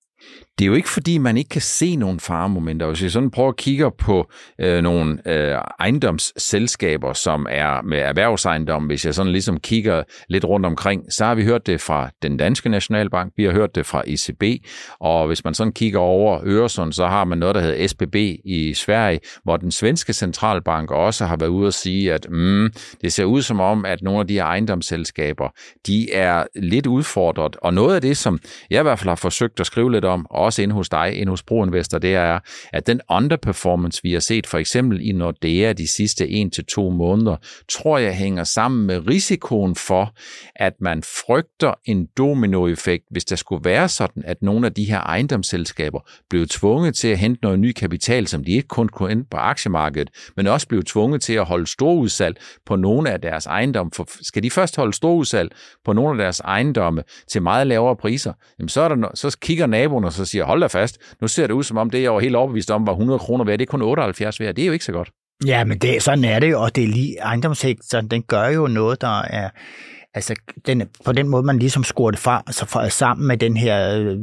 det 0.58 0.64
er 0.64 0.66
jo 0.66 0.74
ikke 0.74 0.88
fordi, 0.88 1.18
man 1.18 1.36
ikke 1.36 1.48
kan 1.48 1.60
se 1.60 1.96
nogle 1.96 2.20
faremomenter. 2.20 2.86
Hvis 2.86 3.02
jeg 3.02 3.10
sådan 3.10 3.30
prøver 3.30 3.48
at 3.48 3.56
kigge 3.56 3.90
på 3.98 4.30
øh, 4.60 4.82
nogle 4.82 5.28
øh, 5.28 5.56
ejendomsselskaber, 5.80 7.12
som 7.12 7.46
er 7.50 7.82
med 7.82 7.98
erhvervsejendom, 7.98 8.86
hvis 8.86 9.06
jeg 9.06 9.14
sådan 9.14 9.32
ligesom 9.32 9.60
kigger 9.60 10.02
lidt 10.28 10.44
rundt 10.44 10.66
omkring, 10.66 11.12
så 11.12 11.24
har 11.24 11.34
vi 11.34 11.44
hørt 11.44 11.66
det 11.66 11.80
fra 11.80 12.10
den 12.22 12.36
danske 12.36 12.68
nationalbank, 12.68 13.32
vi 13.36 13.44
har 13.44 13.52
hørt 13.52 13.74
det 13.74 13.86
fra 13.86 14.02
ECB, 14.06 14.66
og 15.00 15.26
hvis 15.26 15.44
man 15.44 15.54
sådan 15.54 15.72
kigger 15.72 15.98
over 15.98 16.40
Øresund, 16.44 16.92
så 16.92 17.06
har 17.06 17.24
man 17.24 17.38
noget, 17.38 17.54
der 17.54 17.60
hedder 17.60 17.86
SBB 17.88 18.14
i 18.44 18.74
Sverige, 18.74 19.20
hvor 19.44 19.56
den 19.56 19.70
svenske 19.70 20.12
centralbank 20.12 20.90
også 20.90 21.24
har 21.24 21.36
været 21.36 21.50
ude 21.50 21.66
at 21.66 21.74
sige, 21.74 22.12
at 22.12 22.26
mm, 22.30 22.70
det 23.02 23.12
ser 23.12 23.24
ud 23.24 23.42
som 23.42 23.60
om, 23.60 23.84
at 23.84 24.02
nogle 24.02 24.20
af 24.20 24.26
de 24.26 24.34
her 24.34 24.44
ejendomsselskaber, 24.44 25.48
de 25.86 26.12
er 26.12 26.44
lidt 26.54 26.86
udfordret, 26.86 27.56
og 27.62 27.74
noget 27.74 27.94
af 27.94 28.00
det, 28.00 28.16
som 28.16 28.38
jeg 28.70 28.80
i 28.80 28.82
hvert 28.82 28.98
fald 28.98 29.08
har 29.08 29.16
forsøgt 29.16 29.60
at 29.60 29.66
skrive 29.66 29.92
lidt 29.92 30.04
om, 30.04 30.26
også 30.46 30.62
inde 30.62 30.74
hos 30.74 30.88
dig, 30.88 31.14
inde 31.14 31.30
hos 31.30 31.42
Broinvestor, 31.42 31.98
det 31.98 32.14
er, 32.14 32.38
at 32.72 32.86
den 32.86 33.00
underperformance, 33.10 34.00
vi 34.02 34.12
har 34.12 34.20
set 34.20 34.46
for 34.46 34.58
eksempel 34.58 35.08
i 35.08 35.12
Nordea 35.12 35.72
de 35.72 35.88
sidste 35.88 36.24
1-2 36.24 36.80
måneder, 36.80 37.36
tror 37.68 37.98
jeg 37.98 38.16
hænger 38.16 38.44
sammen 38.44 38.86
med 38.86 39.08
risikoen 39.08 39.74
for, 39.74 40.14
at 40.56 40.72
man 40.80 41.02
frygter 41.02 41.74
en 41.84 42.08
dominoeffekt, 42.18 43.04
hvis 43.10 43.24
der 43.24 43.36
skulle 43.36 43.64
være 43.64 43.88
sådan, 43.88 44.22
at 44.26 44.42
nogle 44.42 44.66
af 44.66 44.74
de 44.74 44.84
her 44.84 45.00
ejendomsselskaber 45.00 46.00
blev 46.30 46.46
tvunget 46.46 46.94
til 46.94 47.08
at 47.08 47.18
hente 47.18 47.40
noget 47.42 47.58
ny 47.58 47.72
kapital, 47.72 48.26
som 48.26 48.44
de 48.44 48.52
ikke 48.52 48.68
kun 48.68 48.88
kunne 48.88 49.08
hente 49.08 49.28
på 49.30 49.36
aktiemarkedet, 49.36 50.10
men 50.36 50.46
også 50.46 50.68
blev 50.68 50.82
tvunget 50.84 51.22
til 51.22 51.32
at 51.32 51.44
holde 51.44 51.66
storudsalg 51.66 52.36
på 52.66 52.76
nogle 52.76 53.10
af 53.10 53.20
deres 53.20 53.46
ejendomme. 53.46 53.90
For 53.94 54.06
skal 54.22 54.42
de 54.42 54.50
først 54.50 54.76
holde 54.76 54.92
storudsalg 54.92 55.50
på 55.84 55.92
nogle 55.92 56.10
af 56.10 56.16
deres 56.24 56.40
ejendomme 56.40 57.02
til 57.28 57.42
meget 57.42 57.66
lavere 57.66 57.96
priser, 57.96 58.32
jamen 58.58 58.68
så, 58.68 58.80
er 58.80 58.88
der, 58.88 59.10
så 59.14 59.36
kigger 59.40 59.66
naboen 59.66 60.04
og 60.04 60.12
så 60.12 60.24
siger, 60.24 60.35
hold 60.44 60.60
da 60.60 60.66
fast, 60.66 60.98
nu 61.20 61.28
ser 61.28 61.46
det 61.46 61.54
ud 61.54 61.62
som 61.62 61.76
om 61.76 61.90
det, 61.90 62.02
jeg 62.02 62.14
var 62.14 62.20
helt 62.20 62.36
overbevist 62.36 62.70
om, 62.70 62.86
var 62.86 62.92
100 62.92 63.18
kroner 63.18 63.44
værd, 63.44 63.58
det 63.58 63.66
er 63.66 63.70
kun 63.70 63.82
78 63.82 64.40
værd, 64.40 64.54
det 64.54 64.62
er 64.62 64.66
jo 64.66 64.72
ikke 64.72 64.84
så 64.84 64.92
godt. 64.92 65.10
Ja, 65.46 65.64
men 65.64 65.78
det, 65.78 66.02
sådan 66.02 66.24
er 66.24 66.38
det 66.38 66.50
jo, 66.50 66.62
og 66.62 66.76
det 66.76 66.84
er 66.84 66.88
lige, 66.88 67.18
ejendomssektoren, 67.18 68.08
den 68.08 68.22
gør 68.22 68.48
jo 68.48 68.66
noget, 68.66 69.00
der 69.00 69.22
er, 69.22 69.50
altså 70.14 70.34
den, 70.66 70.82
på 71.04 71.12
den 71.12 71.28
måde, 71.28 71.42
man 71.42 71.58
ligesom 71.58 71.84
skruer 71.84 72.10
det 72.10 72.20
fra, 72.20 72.42
altså 72.46 72.66
fra, 72.66 72.88
sammen 72.88 73.26
med 73.26 73.36
den 73.36 73.56
her 73.56 73.98
øh, 73.98 74.18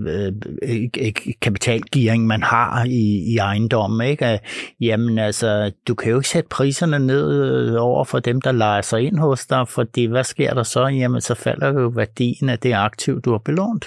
øh, 0.63 0.89
øh 0.97 1.13
kapitalgearing, 1.41 2.27
man 2.27 2.43
har 2.43 2.85
i, 2.85 3.33
i 3.33 3.37
ejendommen, 3.37 4.07
ikke? 4.07 4.39
Jamen 4.81 5.17
altså, 5.19 5.71
du 5.87 5.95
kan 5.95 6.11
jo 6.11 6.17
ikke 6.17 6.29
sætte 6.29 6.49
priserne 6.49 6.99
ned 6.99 7.43
øh, 7.43 7.75
over 7.77 8.03
for 8.03 8.19
dem, 8.19 8.41
der 8.41 8.51
leger 8.51 8.81
sig 8.81 9.01
ind 9.01 9.19
hos 9.19 9.45
dig, 9.45 9.67
fordi 9.67 10.05
hvad 10.05 10.23
sker 10.23 10.53
der 10.53 10.63
så? 10.63 10.87
Jamen, 10.87 11.21
så 11.21 11.35
falder 11.35 11.73
jo 11.81 11.87
værdien 11.87 12.49
af 12.49 12.59
det 12.59 12.73
aktiv, 12.73 13.21
du 13.21 13.31
har 13.31 13.41
belånt. 13.45 13.85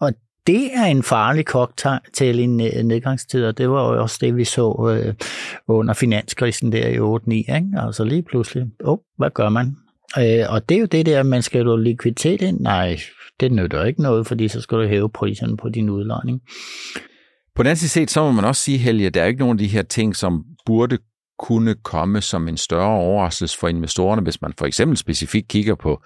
Og 0.00 0.12
det 0.46 0.70
er 0.74 0.84
en 0.84 1.02
farlig 1.02 1.44
cocktail 1.44 2.38
i 2.38 2.66
øh, 2.66 2.82
nedgangstider. 2.84 3.52
Det 3.52 3.70
var 3.70 3.92
jo 3.92 4.02
også 4.02 4.18
det, 4.20 4.36
vi 4.36 4.44
så 4.44 4.90
øh, 4.90 5.14
under 5.68 5.94
finanskrisen 5.94 6.72
der 6.72 6.86
i 6.86 6.98
8-9. 6.98 7.32
Ikke? 7.32 7.68
Altså 7.76 8.04
lige 8.04 8.22
pludselig, 8.22 8.66
oh, 8.84 8.98
hvad 9.18 9.30
gør 9.30 9.48
man? 9.48 9.76
Øh, 10.18 10.44
og 10.48 10.68
det 10.68 10.74
er 10.74 10.80
jo 10.80 10.86
det 10.86 11.06
der, 11.06 11.22
man 11.22 11.42
skal 11.42 11.64
du 11.64 11.76
likviditet 11.76 12.42
ind? 12.42 12.60
Nej, 12.60 12.98
det 13.40 13.52
nytter 13.52 13.84
ikke 13.84 14.02
noget, 14.02 14.26
fordi 14.26 14.48
så 14.48 14.60
skal 14.60 14.78
du 14.78 14.86
hæve 14.86 15.08
priserne 15.08 15.56
på 15.56 15.68
din 15.68 15.90
udlejning. 15.90 16.40
På 17.54 17.62
den 17.62 17.70
anden 17.70 17.76
side 17.76 18.08
så 18.08 18.24
må 18.24 18.32
man 18.32 18.44
også 18.44 18.62
sige, 18.62 18.78
Helge, 18.78 19.06
at 19.06 19.14
der 19.14 19.22
er 19.22 19.26
ikke 19.26 19.40
nogen 19.40 19.54
af 19.54 19.58
de 19.58 19.66
her 19.66 19.82
ting, 19.82 20.16
som 20.16 20.44
burde 20.66 20.98
kunne 21.38 21.74
komme 21.74 22.20
som 22.20 22.48
en 22.48 22.56
større 22.56 22.98
overraskelse 23.00 23.58
for 23.58 23.68
investorerne. 23.68 24.22
Hvis 24.22 24.42
man 24.42 24.52
for 24.58 24.66
eksempel 24.66 24.96
specifikt 24.96 25.48
kigger 25.48 25.74
på 25.74 26.02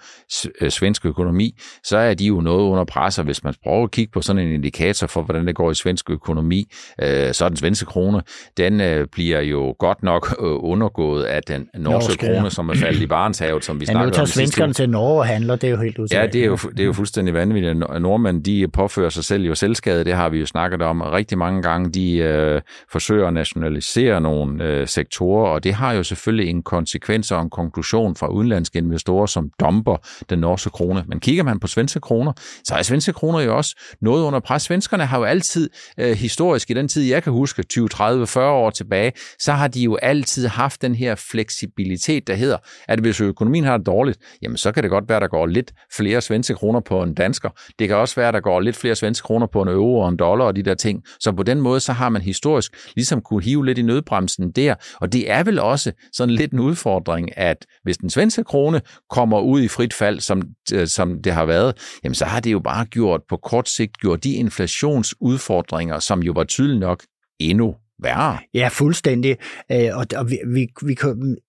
øh, 0.61 0.71
svensk 0.71 1.05
økonomi, 1.05 1.55
så 1.83 1.97
er 1.97 2.13
de 2.13 2.25
jo 2.25 2.41
noget 2.41 2.61
under 2.61 2.83
pres, 2.83 3.19
og 3.19 3.25
hvis 3.25 3.43
man 3.43 3.53
prøver 3.63 3.83
at 3.83 3.91
kigge 3.91 4.11
på 4.11 4.21
sådan 4.21 4.47
en 4.47 4.53
indikator 4.53 5.07
for, 5.07 5.21
hvordan 5.21 5.47
det 5.47 5.55
går 5.55 5.71
i 5.71 5.75
svensk 5.75 6.09
økonomi, 6.09 6.65
øh, 7.01 7.33
så 7.33 7.45
er 7.45 7.49
den 7.49 7.57
svenske 7.57 7.85
krone, 7.85 8.21
den 8.57 8.81
øh, 8.81 9.07
bliver 9.11 9.41
jo 9.41 9.75
godt 9.79 10.03
nok 10.03 10.35
undergået 10.39 11.23
af 11.23 11.43
den 11.43 11.69
norske 11.73 12.17
krone, 12.17 12.49
som 12.49 12.69
er 12.69 12.75
faldet 12.75 13.01
i 13.01 13.07
Barentshavet, 13.07 13.65
som 13.65 13.79
vi 13.79 13.85
snakker 13.85 13.99
om. 13.99 14.05
Ja, 14.05 14.09
nu 14.09 14.13
tager 14.13 14.25
svenskerne 14.25 14.73
til 14.73 14.89
Norge 14.89 15.19
og 15.19 15.25
handler, 15.25 15.55
det 15.55 15.67
er 15.67 15.71
jo 15.71 15.77
helt 15.77 15.99
usædvanligt. 15.99 16.35
Ja, 16.35 16.39
det 16.39 16.45
er 16.45 16.49
jo, 16.49 16.57
det 16.71 16.79
er 16.79 16.85
jo 16.85 16.93
fuldstændig 16.93 17.33
vanvittigt. 17.33 17.77
Nordmænd, 17.77 18.43
de 18.43 18.67
påfører 18.67 19.09
sig 19.09 19.23
selv 19.23 19.43
jo 19.43 19.55
selvskade, 19.55 20.03
det 20.03 20.13
har 20.13 20.29
vi 20.29 20.39
jo 20.39 20.45
snakket 20.45 20.81
om 20.81 21.01
rigtig 21.01 21.37
mange 21.37 21.61
gange. 21.61 21.91
De 21.91 22.17
øh, 22.17 22.61
forsøger 22.91 23.27
at 23.27 23.33
nationalisere 23.33 24.21
nogle 24.21 24.63
øh, 24.63 24.87
sektorer 24.87 25.22
investorer, 25.23 25.53
og 25.53 25.63
det 25.63 25.73
har 25.73 25.93
jo 25.93 26.03
selvfølgelig 26.03 26.49
en 26.49 26.63
konsekvens 26.63 27.31
og 27.31 27.41
en 27.41 27.49
konklusion 27.49 28.15
fra 28.15 28.27
udenlandske 28.27 28.77
investorer, 28.79 29.25
som 29.25 29.49
domper 29.59 29.97
den 30.29 30.39
norske 30.39 30.69
krone. 30.69 31.03
Men 31.07 31.19
kigger 31.19 31.43
man 31.43 31.59
på 31.59 31.67
svenske 31.67 31.99
kroner, 31.99 32.33
så 32.63 32.75
er 32.75 32.81
svenske 32.81 33.13
kroner 33.13 33.39
jo 33.39 33.57
også 33.57 33.75
noget 34.01 34.23
under 34.23 34.39
pres. 34.39 34.63
Svenskerne 34.63 35.05
har 35.05 35.17
jo 35.17 35.23
altid 35.23 35.69
øh, 35.97 36.11
historisk, 36.11 36.71
i 36.71 36.73
den 36.73 36.87
tid 36.87 37.03
jeg 37.03 37.23
kan 37.23 37.33
huske, 37.33 37.63
20, 37.63 37.89
30, 37.89 38.27
40 38.27 38.51
år 38.51 38.69
tilbage, 38.69 39.11
så 39.39 39.51
har 39.51 39.67
de 39.67 39.81
jo 39.81 39.95
altid 39.95 40.47
haft 40.47 40.81
den 40.81 40.95
her 40.95 41.15
fleksibilitet, 41.15 42.27
der 42.27 42.35
hedder, 42.35 42.57
at 42.87 42.99
hvis 42.99 43.21
økonomien 43.21 43.63
har 43.63 43.77
det 43.77 43.85
dårligt, 43.85 44.19
jamen 44.41 44.57
så 44.57 44.71
kan 44.71 44.83
det 44.83 44.89
godt 44.89 45.09
være, 45.09 45.19
der 45.19 45.27
går 45.27 45.45
lidt 45.45 45.73
flere 45.97 46.21
svenske 46.21 46.55
kroner 46.55 46.79
på 46.79 47.03
en 47.03 47.13
dansker. 47.13 47.49
Det 47.79 47.87
kan 47.87 47.97
også 47.97 48.15
være, 48.15 48.31
der 48.31 48.39
går 48.39 48.59
lidt 48.59 48.75
flere 48.75 48.95
svenske 48.95 49.25
kroner 49.25 49.47
på 49.47 49.61
en 49.61 49.67
euro 49.67 49.99
og 49.99 50.09
en 50.09 50.17
dollar 50.17 50.45
og 50.45 50.55
de 50.55 50.63
der 50.63 50.73
ting. 50.73 51.03
Så 51.19 51.31
på 51.31 51.43
den 51.43 51.61
måde, 51.61 51.79
så 51.79 51.93
har 51.93 52.09
man 52.09 52.21
historisk 52.21 52.71
ligesom 52.95 53.21
kunne 53.21 53.43
hive 53.43 53.65
lidt 53.65 53.77
i 53.77 53.81
nødbremsen 53.81 54.51
der, 54.51 54.75
og 55.01 55.12
det 55.13 55.31
er 55.31 55.43
vel 55.43 55.59
også 55.59 55.91
sådan 56.13 56.35
lidt 56.35 56.51
en 56.51 56.59
udfordring, 56.59 57.37
at 57.37 57.65
hvis 57.83 57.97
den 57.97 58.09
svenske 58.09 58.43
krone 58.43 58.81
kommer 59.09 59.39
ud 59.39 59.61
i 59.61 59.67
frit 59.67 59.93
fald, 59.93 60.19
som, 60.19 60.41
øh, 60.73 60.87
som 60.87 61.21
det 61.21 61.33
har 61.33 61.45
været, 61.45 61.77
jamen 62.03 62.15
så 62.15 62.25
har 62.25 62.39
det 62.39 62.51
jo 62.51 62.59
bare 62.59 62.85
gjort 62.85 63.21
på 63.29 63.37
kort 63.37 63.69
sigt 63.69 63.97
gjort 63.97 64.23
de 64.23 64.33
inflationsudfordringer, 64.33 65.99
som 65.99 66.23
jo 66.23 66.31
var 66.31 66.43
tydeligt 66.43 66.79
nok 66.79 67.03
endnu 67.39 67.75
værre. 67.99 68.37
Ja, 68.53 68.67
fuldstændig. 68.71 69.37
Øh, 69.71 69.89
og, 69.93 70.05
og 70.15 70.29
vi, 70.29 70.37
vi, 70.53 70.67
vi, 70.81 70.95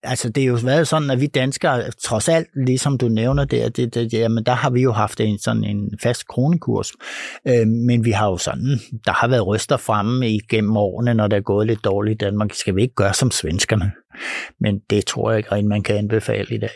altså, 0.03 0.29
det 0.29 0.43
er 0.43 0.47
jo 0.47 0.59
været 0.65 0.89
sådan, 0.89 1.11
at 1.11 1.21
vi 1.21 1.27
danskere, 1.27 1.91
trods 1.91 2.29
alt, 2.29 2.49
ligesom 2.67 2.99
du 2.99 3.09
nævner 3.09 3.45
der, 3.45 3.69
det, 3.69 3.95
det, 3.95 4.13
jamen, 4.13 4.45
der 4.45 4.53
har 4.53 4.71
vi 4.71 4.83
jo 4.83 4.93
haft 4.93 5.21
en 5.21 5.39
sådan 5.39 5.65
en 5.65 5.91
fast 6.03 6.29
kronekurs. 6.29 6.93
Øh, 7.49 7.67
men 7.67 8.05
vi 8.05 8.11
har 8.11 8.27
jo 8.27 8.37
sådan, 8.37 8.81
der 9.05 9.13
har 9.13 9.29
været 9.29 9.47
ryster 9.47 9.77
fremme 9.77 10.31
igennem 10.31 10.77
årene, 10.77 11.15
når 11.15 11.27
det 11.27 11.37
er 11.37 11.41
gået 11.41 11.67
lidt 11.67 11.85
dårligt 11.85 12.23
i 12.23 12.25
Danmark. 12.25 12.53
Skal 12.53 12.77
vi 12.77 12.83
ikke 12.83 12.95
gøre 12.95 13.15
som 13.15 13.31
svenskerne? 13.31 13.93
Men 14.61 14.81
det 14.91 15.07
tror 15.07 15.31
jeg 15.31 15.39
ikke 15.39 15.53
rent, 15.53 15.69
man 15.69 15.83
kan 15.83 15.97
anbefale 15.97 16.55
i 16.55 16.59
dag. 16.59 16.71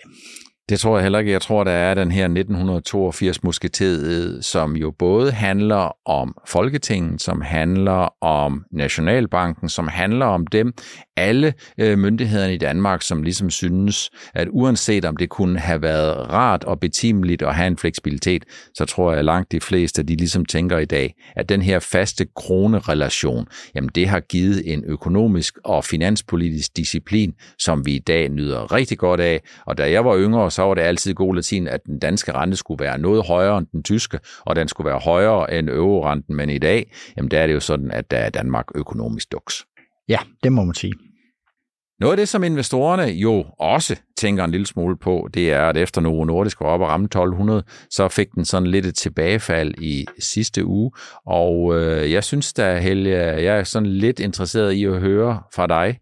Det 0.69 0.81
tror 0.81 0.97
jeg 0.97 1.03
heller 1.03 1.19
ikke. 1.19 1.33
Jeg 1.33 1.43
tror, 1.43 1.65
der 1.65 1.71
er 1.71 1.95
den 1.95 2.11
her 2.11 2.25
1982 2.25 3.43
musketet, 3.43 4.45
som 4.45 4.77
jo 4.77 4.91
både 4.91 5.33
handler 5.33 6.09
om 6.09 6.35
Folketinget, 6.47 7.23
som 7.23 7.41
handler 7.41 8.25
om 8.25 8.65
Nationalbanken, 8.73 9.69
som 9.69 9.89
handler 9.89 10.27
om 10.27 10.47
dem, 10.47 10.73
alle 11.17 11.55
øh, 11.79 11.99
myndighederne 11.99 12.55
i 12.55 12.59
Danmark, 12.59 13.03
som 13.03 13.23
ligesom 13.23 13.51
synes, 13.51 14.11
at 14.35 14.49
uanset 14.51 15.05
om 15.05 15.17
det 15.17 15.29
kunne 15.29 15.59
have 15.59 15.83
været 15.83 16.33
rart 16.33 16.65
og 16.65 16.81
betimeligt 16.81 17.43
at 17.43 17.55
have 17.55 17.67
en 17.67 17.77
fleksibilitet, 17.77 18.45
så 18.75 18.85
tror 18.85 19.13
jeg 19.13 19.25
langt 19.25 19.53
de 19.53 19.61
fleste, 19.61 20.03
de 20.03 20.17
ligesom 20.17 20.45
tænker 20.45 20.79
i 20.79 20.85
dag, 20.85 21.15
at 21.37 21.49
den 21.49 21.63
her 21.63 21.79
faste 21.79 22.27
kronerelation, 22.37 23.47
jamen 23.75 23.91
det 23.95 24.09
har 24.09 24.21
givet 24.21 24.73
en 24.73 24.85
økonomisk 24.87 25.59
og 25.65 25.85
finanspolitisk 25.85 26.77
disciplin, 26.77 27.35
som 27.59 27.87
vi 27.87 27.95
i 27.95 27.99
dag 27.99 28.29
nyder 28.29 28.73
rigtig 28.73 28.99
godt 28.99 29.21
af. 29.21 29.41
Og 29.67 29.79
da 29.79 29.91
jeg 29.91 30.05
var 30.05 30.19
yngre, 30.19 30.51
så 30.59 30.63
var 30.63 30.75
det 30.75 30.83
altid 30.83 31.15
god 31.15 31.35
latin, 31.35 31.69
at 31.69 31.87
den 31.87 31.99
danske 31.99 32.33
rente 32.33 32.57
skulle 32.57 32.85
være 32.85 32.99
noget 32.99 33.27
højere 33.27 33.59
end 33.59 33.67
den 33.73 33.83
tyske, 33.83 34.19
og 34.41 34.57
den 34.57 34.69
skulle 34.69 34.91
være 34.91 34.99
højere 34.99 35.55
end 35.55 35.69
eurorenten, 35.69 36.37
men 36.37 36.51
i 36.51 36.59
dag, 36.59 36.93
jamen 37.17 37.31
der 37.31 37.41
er 37.41 37.47
det 37.47 37.55
jo 37.55 37.61
sådan, 37.61 37.91
at 37.91 38.11
der 38.11 38.17
er 38.17 38.31
Danmark 38.31 38.67
økonomisk 38.75 39.33
duks. 39.33 39.65
Ja, 40.09 40.19
det 40.43 40.53
må 40.53 40.65
man 40.65 40.75
sige. 40.75 40.93
Noget 42.01 42.13
af 42.13 42.17
det, 42.17 42.29
som 42.29 42.45
investorerne 42.45 43.03
jo 43.03 43.45
også 43.59 43.97
tænker 44.17 44.45
en 44.45 44.51
lille 44.51 44.67
smule 44.67 44.97
på, 44.97 45.29
det 45.35 45.53
er, 45.53 45.63
at 45.63 45.77
efter 45.77 46.01
Novo 46.01 46.25
Nordisk 46.25 46.61
var 46.61 46.67
op 46.67 46.81
og 46.81 46.89
ramme 46.89 47.05
1200, 47.05 47.63
så 47.91 48.09
fik 48.09 48.33
den 48.35 48.45
sådan 48.45 48.67
lidt 48.67 48.87
et 48.87 48.95
tilbagefald 48.95 49.75
i 49.79 50.07
sidste 50.19 50.65
uge. 50.65 50.91
Og 51.27 51.75
øh, 51.77 52.13
jeg 52.13 52.25
synes 52.25 52.53
da, 52.53 52.79
Helge, 52.79 53.17
jeg 53.19 53.59
er 53.59 53.65
sådan 53.65 53.89
lidt 53.89 54.21
interesseret 54.21 54.73
i 54.73 54.85
at 54.85 55.01
høre 55.01 55.43
fra 55.55 55.67
dig, 55.67 55.99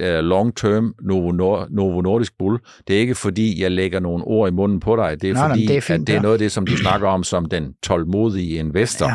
øh, 0.00 0.18
long-term 0.18 0.94
Novo, 1.02 1.32
Nord, 1.32 1.70
Novo 1.70 2.00
Nordisk 2.00 2.32
Bull. 2.38 2.58
Det 2.88 2.96
er 2.96 3.00
ikke 3.00 3.14
fordi, 3.14 3.62
jeg 3.62 3.70
lægger 3.70 4.00
nogle 4.00 4.24
ord 4.24 4.48
i 4.48 4.52
munden 4.52 4.80
på 4.80 4.96
dig. 4.96 5.22
Det 5.22 5.30
er 5.30 5.34
Nej, 5.34 5.48
fordi, 5.48 5.66
det 5.66 5.76
er 5.76 5.80
fint, 5.80 6.00
at 6.00 6.06
det 6.06 6.14
er 6.14 6.20
noget 6.20 6.34
af 6.34 6.38
det, 6.38 6.52
som 6.52 6.66
du 6.66 6.76
snakker 6.76 7.08
om 7.08 7.24
som 7.24 7.44
den 7.44 7.72
tålmodige 7.82 8.58
investor. 8.58 9.06
Ja. 9.06 9.14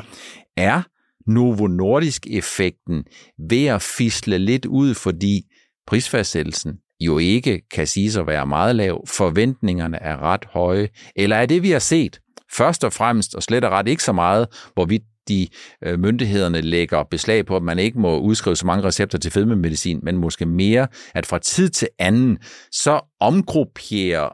Er 0.57 0.81
Novo 1.27 1.67
Nordisk-effekten 1.67 3.03
ved 3.49 3.65
at 3.65 3.81
fisle 3.81 4.37
lidt 4.37 4.65
ud, 4.65 4.93
fordi 4.93 5.41
prisfastsættelsen 5.87 6.73
jo 6.99 7.17
ikke 7.17 7.61
kan 7.71 7.87
sige 7.87 8.19
at 8.19 8.27
være 8.27 8.45
meget 8.45 8.75
lav, 8.75 9.07
forventningerne 9.07 9.97
er 9.97 10.17
ret 10.21 10.45
høje, 10.45 10.89
eller 11.15 11.35
er 11.35 11.45
det, 11.45 11.63
vi 11.63 11.71
har 11.71 11.79
set, 11.79 12.19
først 12.51 12.83
og 12.83 12.93
fremmest, 12.93 13.35
og 13.35 13.43
slet 13.43 13.63
og 13.63 13.71
ret 13.71 13.87
ikke 13.87 14.03
så 14.03 14.11
meget, 14.11 14.47
hvorvidt 14.73 15.03
de 15.27 15.47
øh, 15.85 15.99
myndighederne 15.99 16.61
lægger 16.61 17.03
beslag 17.03 17.45
på, 17.45 17.55
at 17.55 17.63
man 17.63 17.79
ikke 17.79 17.99
må 17.99 18.19
udskrive 18.19 18.55
så 18.55 18.65
mange 18.65 18.83
recepter 18.83 19.17
til 19.17 19.31
fedmemedicin, 19.31 19.99
men 20.03 20.17
måske 20.17 20.45
mere, 20.45 20.87
at 21.15 21.25
fra 21.25 21.39
tid 21.39 21.69
til 21.69 21.87
anden, 21.99 22.37
så 22.71 22.99
omgrupperer 23.19 24.29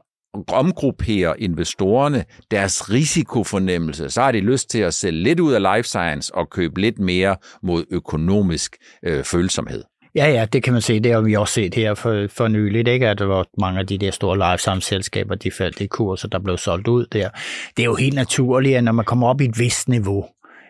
omgrupperer 0.48 1.34
investorerne 1.40 2.26
deres 2.52 2.92
risikofornemmelse, 2.92 4.10
så 4.10 4.22
har 4.22 4.32
de 4.32 4.40
lyst 4.40 4.70
til 4.70 4.80
at 4.80 4.94
sælge 4.94 5.24
lidt 5.24 5.40
ud 5.40 5.54
af 5.54 5.76
life 5.76 5.88
science 5.88 6.36
og 6.36 6.50
købe 6.50 6.82
lidt 6.82 7.00
mere 7.00 7.36
mod 7.64 7.86
økonomisk 7.92 8.76
øh, 9.04 9.24
følsomhed. 9.24 9.84
Ja, 10.16 10.32
ja, 10.32 10.46
det 10.46 10.64
kan 10.64 10.74
man 10.74 10.82
se. 10.82 11.00
Det 11.00 11.12
har 11.12 11.22
vi 11.22 11.36
også 11.36 11.54
set 11.54 11.76
her 11.76 11.94
for, 11.94 12.28
for 12.30 12.48
nyligt, 12.48 12.88
ikke? 12.88 13.08
at 13.08 13.20
der 13.20 13.26
var 13.26 13.46
mange 13.58 13.80
af 13.80 13.88
de 13.88 13.98
der 13.98 14.12
store 14.12 14.38
life 14.38 14.62
science 14.62 14.88
selskaber, 14.88 15.36
de 15.36 15.52
faldt 15.52 15.82
i 15.82 15.88
kurser, 15.88 16.28
der 16.28 16.40
blev 16.40 16.58
solgt 16.58 16.88
ud 16.88 17.06
der. 17.06 17.30
Det 17.78 17.84
er 17.84 17.88
jo 17.88 17.96
helt 17.96 18.16
naturligt, 18.16 18.78
at 18.78 18.84
når 18.84 18.92
man 18.92 19.06
kommer 19.06 19.28
op 19.28 19.42
i 19.42 19.46
et 19.46 19.60
vist 19.60 19.90
niveau, 19.90 20.26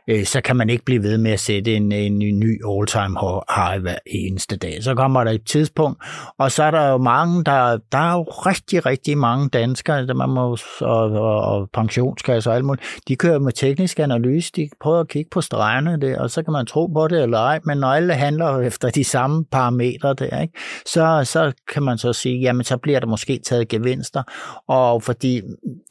øh, 0.09 0.25
så 0.25 0.41
kan 0.41 0.55
man 0.55 0.69
ikke 0.69 0.85
blive 0.85 1.03
ved 1.03 1.17
med 1.17 1.31
at 1.31 1.39
sætte 1.39 1.75
en, 1.75 1.91
en 1.91 2.19
ny 2.19 2.61
all-time 2.69 3.17
high 3.55 3.81
hver 3.81 3.97
eneste 4.05 4.57
dag. 4.57 4.83
Så 4.83 4.95
kommer 4.95 5.23
der 5.23 5.31
et 5.31 5.45
tidspunkt, 5.45 6.03
og 6.37 6.51
så 6.51 6.63
er 6.63 6.71
der 6.71 6.89
jo 6.89 6.97
mange, 6.97 7.43
der, 7.43 7.77
der 7.91 7.97
er 7.97 8.13
jo 8.13 8.23
rigtig, 8.23 8.85
rigtig 8.85 9.17
mange 9.17 9.49
danskere, 9.49 10.07
der 10.07 10.13
man 10.13 10.29
må, 10.29 10.57
og, 10.81 11.11
og, 11.11 11.41
og 11.41 11.69
pensionskasser 11.73 12.51
og 12.51 12.57
alt 12.57 12.65
muligt, 12.65 12.85
de 13.07 13.15
kører 13.15 13.39
med 13.39 13.51
teknisk 13.51 13.99
analyse, 13.99 14.51
de 14.55 14.69
prøver 14.81 14.99
at 14.99 15.07
kigge 15.07 15.29
på 15.29 15.41
stregerne 15.41 16.01
der, 16.01 16.19
og 16.19 16.29
så 16.29 16.43
kan 16.43 16.51
man 16.51 16.65
tro 16.65 16.87
på 16.87 17.07
det 17.07 17.23
eller 17.23 17.37
ej, 17.37 17.59
men 17.63 17.77
når 17.77 17.87
alle 17.87 18.13
handler 18.13 18.59
efter 18.59 18.89
de 18.89 19.03
samme 19.03 19.45
parametre 19.45 20.13
der, 20.13 20.41
ikke, 20.41 20.53
så, 20.85 21.21
så 21.23 21.51
kan 21.73 21.83
man 21.83 21.97
så 21.97 22.13
sige, 22.13 22.39
jamen 22.39 22.63
så 22.63 22.77
bliver 22.77 22.99
der 22.99 23.07
måske 23.07 23.39
taget 23.43 23.67
gevinster, 23.67 24.23
og 24.67 25.03
fordi 25.03 25.41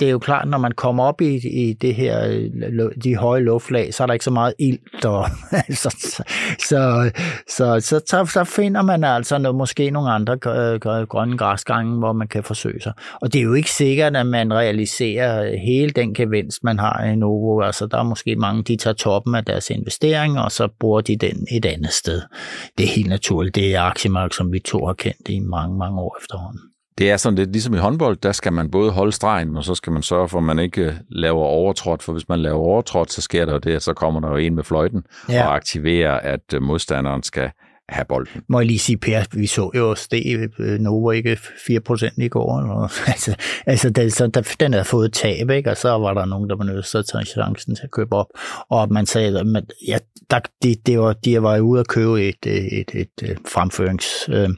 det 0.00 0.08
er 0.08 0.12
jo 0.12 0.18
klart, 0.18 0.48
når 0.48 0.58
man 0.58 0.72
kommer 0.72 1.04
op 1.04 1.20
i, 1.20 1.34
i 1.48 1.72
det 1.72 1.94
her, 1.94 2.28
øh, 2.28 2.90
de 3.04 3.16
høje 3.16 3.42
luftlag, 3.42 3.94
så 3.94 4.07
der 4.08 4.12
ikke 4.12 4.24
så 4.24 4.30
meget 4.30 4.54
ild, 4.58 5.04
og, 5.04 5.26
altså, 5.68 5.96
så, 6.00 6.22
så, 6.58 7.10
så, 7.48 7.80
så, 7.80 8.00
så, 8.06 8.24
så 8.26 8.44
finder 8.44 8.82
man 8.82 9.04
altså 9.04 9.38
noget, 9.38 9.56
måske 9.56 9.90
nogle 9.90 10.10
andre 10.10 10.38
øh, 10.46 10.74
øh, 10.74 11.06
grønne 11.06 11.38
græsgange, 11.38 11.98
hvor 11.98 12.12
man 12.12 12.28
kan 12.28 12.44
forsøge 12.44 12.80
sig. 12.80 12.92
Og 13.20 13.32
det 13.32 13.38
er 13.38 13.42
jo 13.42 13.54
ikke 13.54 13.70
sikkert, 13.70 14.16
at 14.16 14.26
man 14.26 14.54
realiserer 14.54 15.56
hele 15.56 15.90
den 15.90 16.14
gevinst, 16.14 16.64
man 16.64 16.78
har 16.78 17.04
i 17.04 17.16
Novo. 17.16 17.60
Altså, 17.60 17.86
der 17.86 17.98
er 17.98 18.02
måske 18.02 18.36
mange, 18.36 18.62
de 18.62 18.76
tager 18.76 18.94
toppen 18.94 19.34
af 19.34 19.44
deres 19.44 19.70
investering, 19.70 20.38
og 20.38 20.52
så 20.52 20.68
bruger 20.80 21.00
de 21.00 21.16
den 21.16 21.46
et 21.50 21.64
andet 21.64 21.92
sted. 21.92 22.22
Det 22.78 22.84
er 22.84 22.90
helt 22.90 23.08
naturligt. 23.08 23.54
Det 23.54 23.74
er 23.74 23.82
aktiemarked, 23.82 24.34
som 24.34 24.52
vi 24.52 24.58
to 24.58 24.86
har 24.86 24.94
kendt 24.94 25.28
i 25.28 25.38
mange, 25.38 25.78
mange 25.78 26.00
år 26.00 26.16
efterhånden. 26.20 26.60
Det 26.98 27.10
er 27.10 27.16
sådan 27.16 27.38
lidt 27.38 27.52
ligesom 27.52 27.74
i 27.74 27.78
håndbold, 27.78 28.16
der 28.16 28.32
skal 28.32 28.52
man 28.52 28.70
både 28.70 28.90
holde 28.90 29.12
stregen, 29.12 29.56
og 29.56 29.64
så 29.64 29.74
skal 29.74 29.92
man 29.92 30.02
sørge 30.02 30.28
for, 30.28 30.38
at 30.38 30.44
man 30.44 30.58
ikke 30.58 30.98
laver 31.08 31.44
overtrådt, 31.44 32.02
for 32.02 32.12
hvis 32.12 32.28
man 32.28 32.38
laver 32.38 32.58
overtrådt, 32.58 33.12
så 33.12 33.22
sker 33.22 33.44
der 33.44 33.52
jo 33.52 33.58
det, 33.58 33.72
at 33.72 33.82
så 33.82 33.92
kommer 33.92 34.20
der 34.20 34.28
jo 34.28 34.36
en 34.36 34.54
med 34.54 34.64
fløjten 34.64 35.02
ja. 35.28 35.46
og 35.46 35.54
aktiverer, 35.54 36.12
at 36.12 36.54
modstanderen 36.60 37.22
skal 37.22 37.50
have 37.88 38.04
bolden. 38.04 38.42
Må 38.48 38.60
jeg 38.60 38.66
lige 38.66 38.78
sige, 38.78 38.96
Per, 38.96 39.22
vi 39.32 39.46
så 39.46 39.70
jo 39.74 39.94
steg 39.94 40.48
Novo 40.58 41.10
ikke 41.10 41.32
4% 41.32 42.14
i 42.16 42.28
går. 42.28 42.60
Eller, 42.60 42.92
altså, 43.12 43.34
altså 43.66 43.90
det, 43.90 44.12
så 44.12 44.26
der, 44.26 44.54
den 44.60 44.72
havde 44.72 44.84
fået 44.84 45.12
tab, 45.12 45.50
ikke? 45.50 45.70
og 45.70 45.76
så 45.76 45.88
var 45.88 46.14
der 46.14 46.24
nogen, 46.24 46.50
der 46.50 46.56
var 46.56 46.64
nødt 46.64 46.84
til 46.86 47.26
chancen 47.26 47.74
til 47.74 47.84
at 47.84 47.90
købe 47.90 48.12
op. 48.12 48.26
Og 48.70 48.92
man 48.92 49.06
sagde, 49.06 49.38
at 49.38 49.64
ja, 49.88 49.98
der, 50.30 50.40
de, 50.62 50.76
det 50.86 50.98
var, 50.98 51.12
de 51.12 51.42
var 51.42 51.58
ude 51.58 51.80
at 51.80 51.88
købe 51.88 52.28
et, 52.28 52.46
et, 52.46 52.90
et, 52.94 53.08
et 53.22 53.38
fremføringsselskab 53.46 54.34
øh, 54.34 54.48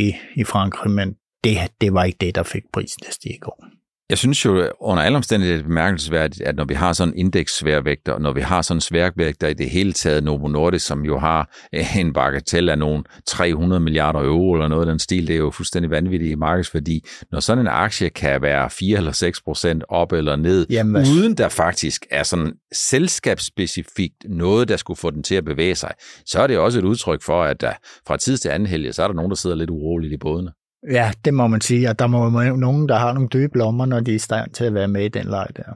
i, 0.00 0.14
i 0.36 0.44
Frankrig, 0.44 0.90
men 0.90 1.14
det, 1.44 1.58
det 1.80 1.94
var 1.94 2.04
ikke 2.04 2.18
det, 2.20 2.34
der 2.34 2.42
fik 2.42 2.62
prisen 2.72 3.00
til 3.00 3.08
at 3.08 3.14
stige 3.14 3.34
i 3.34 3.38
går. 3.38 3.79
Jeg 4.10 4.18
synes 4.18 4.44
jo 4.44 4.68
under 4.80 5.02
alle 5.02 5.16
omstændigheder 5.16 5.62
bemærkelsesværdigt, 5.62 6.42
at 6.42 6.56
når 6.56 6.64
vi 6.64 6.74
har 6.74 6.92
sådan 6.92 7.14
indeksværvægter, 7.16 8.12
og 8.12 8.20
når 8.20 8.32
vi 8.32 8.40
har 8.40 8.62
sådan 8.62 8.80
sværvægter 8.80 9.48
i 9.48 9.54
det 9.54 9.70
hele 9.70 9.92
taget, 9.92 10.24
Novo 10.24 10.48
Nordisk, 10.48 10.86
som 10.86 11.04
jo 11.04 11.18
har 11.18 11.50
en 11.98 12.12
bagatel 12.12 12.68
af 12.68 12.78
nogle 12.78 13.04
300 13.26 13.80
milliarder 13.80 14.20
euro 14.20 14.52
eller 14.52 14.68
noget 14.68 14.82
af 14.82 14.92
den 14.92 14.98
stil, 14.98 15.26
det 15.26 15.34
er 15.34 15.38
jo 15.38 15.50
fuldstændig 15.50 15.90
vanvittigt 15.90 16.32
i 16.32 16.34
markedsværdi. 16.34 17.04
Når 17.32 17.40
sådan 17.40 17.64
en 17.64 17.68
aktie 17.68 18.10
kan 18.10 18.42
være 18.42 18.70
4 18.70 18.98
eller 18.98 19.12
6 19.12 19.42
procent 19.42 19.84
op 19.88 20.12
eller 20.12 20.36
ned, 20.36 20.66
Jamen, 20.70 21.02
uden 21.02 21.34
der 21.34 21.48
faktisk 21.48 22.06
er 22.10 22.22
sådan 22.22 22.52
selskabsspecifikt 22.72 24.24
noget, 24.28 24.68
der 24.68 24.76
skulle 24.76 24.98
få 24.98 25.10
den 25.10 25.22
til 25.22 25.34
at 25.34 25.44
bevæge 25.44 25.74
sig, 25.74 25.90
så 26.26 26.40
er 26.40 26.46
det 26.46 26.58
også 26.58 26.78
et 26.78 26.84
udtryk 26.84 27.22
for, 27.22 27.42
at 27.42 27.60
der 27.60 27.72
fra 28.06 28.16
tid 28.16 28.36
til 28.36 28.48
anden 28.48 28.66
helge, 28.66 28.92
så 28.92 29.02
er 29.02 29.06
der 29.06 29.14
nogen, 29.14 29.30
der 29.30 29.36
sidder 29.36 29.56
lidt 29.56 29.70
uroligt 29.70 30.12
i 30.12 30.16
bådene. 30.16 30.50
Ja, 30.88 31.12
det 31.24 31.34
må 31.34 31.46
man 31.46 31.60
sige, 31.60 31.88
og 31.88 31.98
der 31.98 32.06
må 32.06 32.42
jo 32.42 32.56
nogen, 32.56 32.88
der 32.88 32.96
har 32.96 33.12
nogle 33.12 33.28
dybe 33.28 33.58
lommer, 33.58 33.86
når 33.86 34.00
de 34.00 34.10
er 34.10 34.14
i 34.14 34.18
stand 34.18 34.50
til 34.50 34.64
at 34.64 34.74
være 34.74 34.88
med 34.88 35.04
i 35.04 35.08
den 35.08 35.26
leg 35.26 35.46
der. 35.56 35.74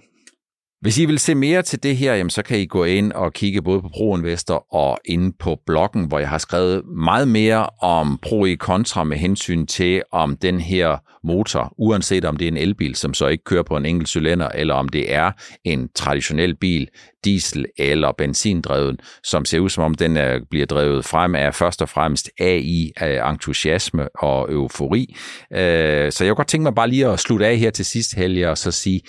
Hvis 0.85 0.99
I 0.99 1.05
vil 1.05 1.19
se 1.19 1.35
mere 1.35 1.63
til 1.63 1.83
det 1.83 1.97
her, 1.97 2.15
jamen, 2.15 2.31
så 2.31 2.43
kan 2.43 2.59
I 2.59 2.67
gå 2.67 2.85
ind 2.85 3.13
og 3.13 3.33
kigge 3.33 3.63
både 3.63 3.83
på 3.83 3.89
ProInvestor 3.89 4.75
og 4.75 4.99
inde 5.05 5.33
på 5.39 5.59
bloggen, 5.67 6.05
hvor 6.05 6.19
jeg 6.19 6.29
har 6.29 6.39
skrevet 6.39 6.83
meget 6.87 7.29
mere 7.29 7.67
om 7.83 8.19
pro 8.23 8.45
i 8.45 8.55
kontra 8.55 9.05
med 9.05 9.17
hensyn 9.17 9.67
til, 9.67 10.03
om 10.13 10.37
den 10.37 10.61
her 10.61 10.97
motor, 11.25 11.75
uanset 11.79 12.25
om 12.25 12.37
det 12.37 12.45
er 12.45 12.51
en 12.51 12.57
elbil, 12.57 12.95
som 12.95 13.15
så 13.15 13.27
ikke 13.27 13.45
kører 13.45 13.63
på 13.63 13.77
en 13.77 13.87
enkelt 13.87 14.09
cylinder, 14.09 14.49
eller 14.49 14.75
om 14.75 14.89
det 14.89 15.15
er 15.15 15.33
en 15.65 15.89
traditionel 15.95 16.57
bil, 16.57 16.89
diesel 17.25 17.67
eller 17.79 18.13
benzindrevet, 18.19 19.01
som 19.23 19.45
ser 19.45 19.59
ud 19.59 19.69
som 19.69 19.85
om 19.85 19.95
den 19.95 20.17
er, 20.17 20.41
bliver 20.51 20.67
drevet 20.67 21.05
frem 21.05 21.35
af 21.35 21.55
først 21.55 21.83
og 21.83 21.89
fremmest 21.89 22.31
AI-entusiasme 22.41 24.09
og 24.19 24.53
eufori. 24.53 25.17
Øh, 25.53 26.13
så 26.13 26.25
jeg 26.25 26.31
kunne 26.31 26.35
godt 26.35 26.49
tænke 26.49 26.63
mig 26.63 26.75
bare 26.75 26.89
lige 26.89 27.07
at 27.07 27.21
slutte 27.21 27.47
af 27.47 27.57
her 27.57 27.71
til 27.71 27.85
sidst, 27.85 28.15
Helge, 28.15 28.51
og 28.51 28.59
så 28.59 28.71
sige, 28.71 29.01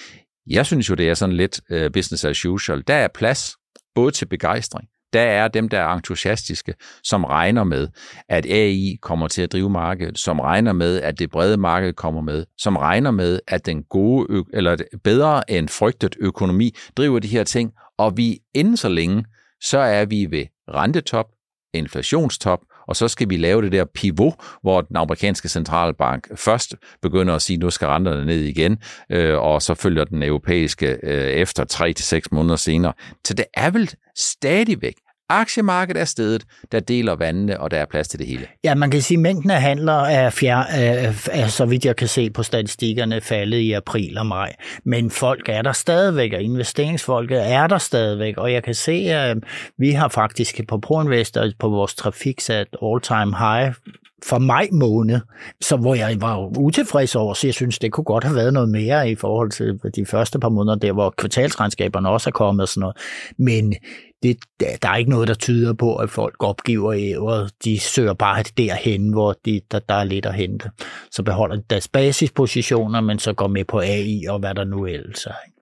jeg 0.48 0.66
synes 0.66 0.90
jo, 0.90 0.96
det 0.96 1.10
er 1.10 1.14
sådan 1.14 1.36
lidt 1.36 1.62
uh, 1.70 1.92
business 1.94 2.26
as 2.26 2.46
usual. 2.46 2.84
Der 2.88 2.94
er 2.94 3.08
plads 3.08 3.56
både 3.96 4.12
til 4.12 4.26
begejstring. 4.26 4.88
Der 5.14 5.22
er 5.22 5.48
dem, 5.48 5.70
der 5.70 5.80
er 5.80 5.94
entusiastiske, 5.94 6.74
som 7.04 7.24
regner 7.24 7.64
med, 7.64 7.88
at 8.30 8.46
AI 8.46 8.98
kommer 9.02 9.28
til 9.28 9.42
at 9.42 9.52
drive 9.52 9.70
markedet, 9.70 10.18
som 10.18 10.40
regner 10.40 10.74
med, 10.74 11.02
at 11.02 11.20
det 11.20 11.30
brede 11.30 11.58
marked 11.58 11.94
kommer 11.94 12.22
med, 12.22 12.46
som 12.58 12.78
regner 12.78 13.12
med, 13.12 13.40
at 13.48 13.66
den 13.66 13.84
gode, 13.84 14.44
eller 14.54 14.78
bedre 15.04 15.52
end 15.52 15.70
frygtet 15.70 16.16
økonomi 16.20 16.76
driver 16.98 17.20
de 17.20 17.28
her 17.28 17.44
ting, 17.44 17.72
og 17.98 18.18
vi 18.18 18.40
inden 18.54 18.78
så 18.78 18.90
længe, 18.90 19.26
så 19.62 19.78
er 19.78 20.06
vi 20.06 20.28
ved 20.30 20.46
rentetop, 20.70 21.26
inflationstop, 21.74 22.60
og 22.88 22.96
så 22.96 23.08
skal 23.08 23.30
vi 23.30 23.38
lave 23.38 23.62
det 23.62 23.72
der 23.72 23.86
pivot, 23.86 24.34
hvor 24.62 24.82
den 24.82 24.96
amerikanske 24.96 25.50
centralbank 25.50 26.28
først 26.36 26.76
begynder 27.02 27.36
at 27.36 27.42
sige, 27.42 27.58
nu 27.58 27.70
skal 27.70 27.88
renterne 27.88 28.26
ned 28.26 28.40
igen, 28.40 28.78
øh, 29.10 29.38
og 29.38 29.62
så 29.62 29.74
følger 29.74 30.04
den 30.04 30.24
europæiske 30.24 30.98
øh, 31.04 31.28
efter 31.28 31.64
3 31.64 31.94
til 31.94 32.06
seks 32.06 32.32
måneder 32.32 32.56
senere. 32.56 32.94
Så 33.28 33.34
det 33.34 33.46
er 33.54 33.70
vel 33.70 33.92
stadigvæk 34.16 34.96
Aktiemarkedet 35.30 36.02
er 36.02 36.06
stedet, 36.06 36.44
der 36.72 36.80
deler 36.80 37.16
vandene, 37.16 37.60
og 37.60 37.72
der 37.72 37.78
er 37.78 37.86
plads 37.86 38.08
til 38.08 38.20
det 38.20 38.28
hele. 38.28 38.48
Ja, 38.64 38.76
man 38.76 38.92
kan 38.92 39.02
sige, 39.02 39.18
at 39.18 39.22
mængden 39.22 39.50
af 39.50 39.62
handler 39.62 39.94
er, 39.94 40.30
fjer, 40.30 40.60
øh, 40.60 40.66
er, 40.70 41.14
er, 41.32 41.48
så 41.48 41.66
vidt 41.66 41.86
jeg 41.86 41.96
kan 41.96 42.08
se 42.08 42.30
på 42.30 42.44
statistikkerne, 42.44 43.22
faldet 43.22 43.58
i 43.58 43.72
april 43.72 44.18
og 44.18 44.26
maj. 44.26 44.56
Men 44.84 45.12
folk 45.12 45.50
er 45.50 45.62
der 45.62 45.72
stadigvæk, 45.72 46.34
og 46.34 46.42
investeringsfolket 46.42 47.52
er 47.52 47.68
der 47.68 47.78
stadigvæk. 47.78 48.38
Og 48.38 48.54
jeg 48.54 48.64
kan 48.64 48.74
se, 48.76 48.92
at 48.92 49.38
vi 49.78 49.92
har 49.92 50.08
faktisk 50.08 50.62
på 50.68 50.78
ProInvestor 50.78 51.50
på 51.60 51.70
vores 51.70 51.96
trafik 51.96 52.42
sat 52.42 52.68
all-time 52.84 53.38
high 53.38 53.74
for 54.30 54.38
maj 54.38 54.68
måned, 54.72 55.20
så 55.62 55.78
hvor 55.78 55.96
jeg 55.96 56.18
var 56.22 56.58
utilfreds 56.58 57.16
over, 57.16 57.34
så 57.34 57.48
jeg 57.48 57.54
synes, 57.54 57.80
det 57.80 57.92
kunne 57.92 58.04
godt 58.04 58.24
have 58.24 58.36
været 58.36 58.54
noget 58.54 58.70
mere 58.70 59.12
i 59.12 59.16
forhold 59.16 59.52
til 59.52 59.80
de 59.96 60.06
første 60.06 60.40
par 60.40 60.50
måneder, 60.50 60.76
der 60.76 60.92
hvor 60.92 61.14
kvartalsregnskaberne 61.18 62.10
også 62.10 62.30
er 62.30 62.32
kommet 62.32 62.62
og 62.62 62.68
sådan 62.68 62.82
noget. 62.82 62.98
Men 63.38 63.74
det, 64.24 64.38
der 64.60 64.90
er 64.90 64.96
ikke 64.96 65.12
noget, 65.12 65.28
der 65.28 65.34
tyder 65.34 65.74
på, 65.74 65.96
at 65.96 66.10
folk 66.10 66.36
opgiver 66.40 66.94
ævret. 66.94 67.52
De 67.64 67.80
søger 67.80 68.14
bare 68.14 68.44
derhen, 68.58 69.14
hvor 69.14 69.36
de, 69.46 69.62
der, 69.72 69.80
der 69.80 69.96
er 69.96 70.04
lidt 70.04 70.26
at 70.26 70.34
hente. 70.34 70.70
Så 71.12 71.24
beholder 71.24 71.56
de 71.56 71.64
deres 71.70 71.88
basispositioner, 71.88 73.02
men 73.02 73.20
så 73.20 73.34
går 73.34 73.48
med 73.48 73.66
på 73.66 73.80
AI 73.80 74.26
og 74.30 74.40
hvad 74.40 74.56
der 74.56 74.64
nu 74.64 74.86
ellers 74.86 75.26
er. 75.26 75.55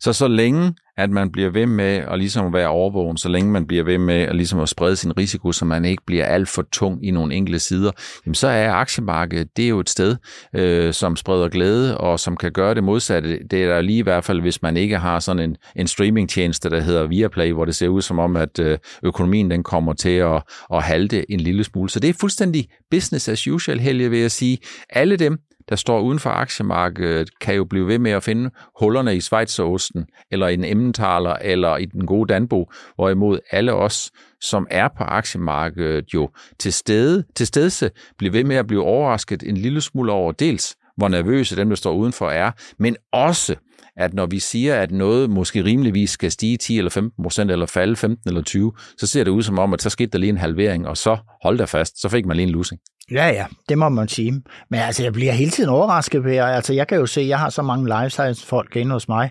Så 0.00 0.12
så 0.12 0.28
længe, 0.28 0.74
at 0.96 1.10
man 1.10 1.32
bliver 1.32 1.50
ved 1.50 1.66
med 1.66 1.84
at 1.84 2.18
ligesom 2.18 2.52
være 2.52 2.68
overvågen, 2.68 3.16
så 3.16 3.28
længe 3.28 3.50
man 3.50 3.66
bliver 3.66 3.84
ved 3.84 3.98
med 3.98 4.14
at, 4.14 4.36
ligesom 4.36 4.60
at 4.60 4.68
sprede 4.68 4.96
sin 4.96 5.16
risiko, 5.16 5.52
så 5.52 5.64
man 5.64 5.84
ikke 5.84 6.02
bliver 6.06 6.24
alt 6.24 6.48
for 6.48 6.64
tung 6.72 7.06
i 7.06 7.10
nogle 7.10 7.34
enkelte 7.34 7.58
sider, 7.58 7.90
jamen 8.26 8.34
så 8.34 8.48
er 8.48 8.72
aktiemarkedet, 8.72 9.56
det 9.56 9.64
er 9.64 9.68
jo 9.68 9.80
et 9.80 9.90
sted, 9.90 10.16
øh, 10.54 10.92
som 10.92 11.16
spreder 11.16 11.48
glæde, 11.48 11.98
og 11.98 12.20
som 12.20 12.36
kan 12.36 12.52
gøre 12.52 12.74
det 12.74 12.84
modsatte. 12.84 13.38
Det 13.50 13.64
er 13.64 13.66
der 13.66 13.80
lige 13.80 13.98
i 13.98 14.02
hvert 14.02 14.24
fald, 14.24 14.40
hvis 14.40 14.62
man 14.62 14.76
ikke 14.76 14.98
har 14.98 15.18
sådan 15.20 15.42
en, 15.50 15.56
en 15.76 15.86
streamingtjeneste, 15.86 16.70
der 16.70 16.80
hedder 16.80 17.06
Viaplay, 17.06 17.52
hvor 17.52 17.64
det 17.64 17.74
ser 17.74 17.88
ud 17.88 18.02
som 18.02 18.18
om, 18.18 18.36
at 18.36 18.58
øh, 18.58 18.78
økonomien 19.02 19.50
den 19.50 19.62
kommer 19.62 19.92
til 19.92 20.16
at, 20.16 20.42
at 20.72 20.82
halte 20.82 21.30
en 21.32 21.40
lille 21.40 21.64
smule. 21.64 21.90
Så 21.90 22.00
det 22.00 22.10
er 22.10 22.14
fuldstændig 22.20 22.68
business 22.90 23.28
as 23.28 23.48
usual, 23.48 23.80
Helge, 23.80 24.10
vil 24.10 24.18
jeg 24.18 24.30
sige. 24.30 24.58
Alle 24.90 25.16
dem, 25.16 25.38
der 25.68 25.76
står 25.76 26.00
uden 26.00 26.18
for 26.18 26.30
aktiemarkedet, 26.30 27.38
kan 27.38 27.54
jo 27.54 27.64
blive 27.64 27.86
ved 27.86 27.98
med 27.98 28.10
at 28.10 28.22
finde 28.22 28.50
hullerne 28.80 29.16
i 29.16 29.20
Schweizerosten, 29.20 30.06
eller 30.30 30.48
i 30.48 30.54
en 30.54 30.64
Emmentaler, 30.64 31.32
eller 31.32 31.76
i 31.76 31.84
den 31.84 32.06
gode 32.06 32.32
Danbo, 32.32 32.70
hvorimod 32.94 33.38
alle 33.50 33.72
os, 33.72 34.10
som 34.40 34.66
er 34.70 34.88
på 34.88 35.04
aktiemarkedet, 35.04 36.14
jo 36.14 36.30
til 36.58 36.72
stede, 36.72 37.24
til 37.34 37.46
stedse 37.46 37.90
bliver 38.18 38.32
ved 38.32 38.44
med 38.44 38.56
at 38.56 38.66
blive 38.66 38.82
overrasket 38.82 39.42
en 39.42 39.56
lille 39.56 39.80
smule 39.80 40.12
over 40.12 40.32
dels, 40.32 40.76
hvor 40.96 41.08
nervøse 41.08 41.56
dem, 41.56 41.68
der 41.68 41.76
står 41.76 41.92
udenfor 41.92 42.30
er, 42.30 42.50
men 42.78 42.96
også, 43.12 43.54
at 43.96 44.14
når 44.14 44.26
vi 44.26 44.38
siger, 44.38 44.74
at 44.74 44.90
noget 44.90 45.30
måske 45.30 45.64
rimeligvis 45.64 46.10
skal 46.10 46.30
stige 46.30 46.56
10 46.56 46.78
eller 46.78 46.90
15 46.90 47.22
procent, 47.22 47.50
eller 47.50 47.66
falde 47.66 47.96
15 47.96 48.28
eller 48.28 48.42
20, 48.42 48.72
så 48.98 49.06
ser 49.06 49.24
det 49.24 49.30
ud 49.30 49.42
som 49.42 49.58
om, 49.58 49.72
at 49.74 49.82
så 49.82 49.90
skete 49.90 50.10
der 50.10 50.18
lige 50.18 50.30
en 50.30 50.38
halvering, 50.38 50.88
og 50.88 50.96
så 50.96 51.16
hold 51.42 51.58
der 51.58 51.66
fast, 51.66 52.00
så 52.00 52.08
fik 52.08 52.26
man 52.26 52.36
lige 52.36 52.46
en 52.46 52.52
losing. 52.52 52.80
Ja, 53.10 53.28
ja, 53.28 53.46
det 53.68 53.78
må 53.78 53.88
man 53.88 54.08
sige. 54.08 54.42
Men 54.70 54.80
altså, 54.80 55.02
jeg 55.02 55.12
bliver 55.12 55.32
hele 55.32 55.50
tiden 55.50 55.70
overrasket 55.70 56.24
ved, 56.24 56.36
altså 56.36 56.72
jeg 56.72 56.88
kan 56.88 56.98
jo 56.98 57.06
se, 57.06 57.20
at 57.20 57.28
jeg 57.28 57.38
har 57.38 57.50
så 57.50 57.62
mange 57.62 57.86
lifestyle-folk 57.98 58.76
inde 58.76 58.92
hos 58.92 59.08
mig, 59.08 59.30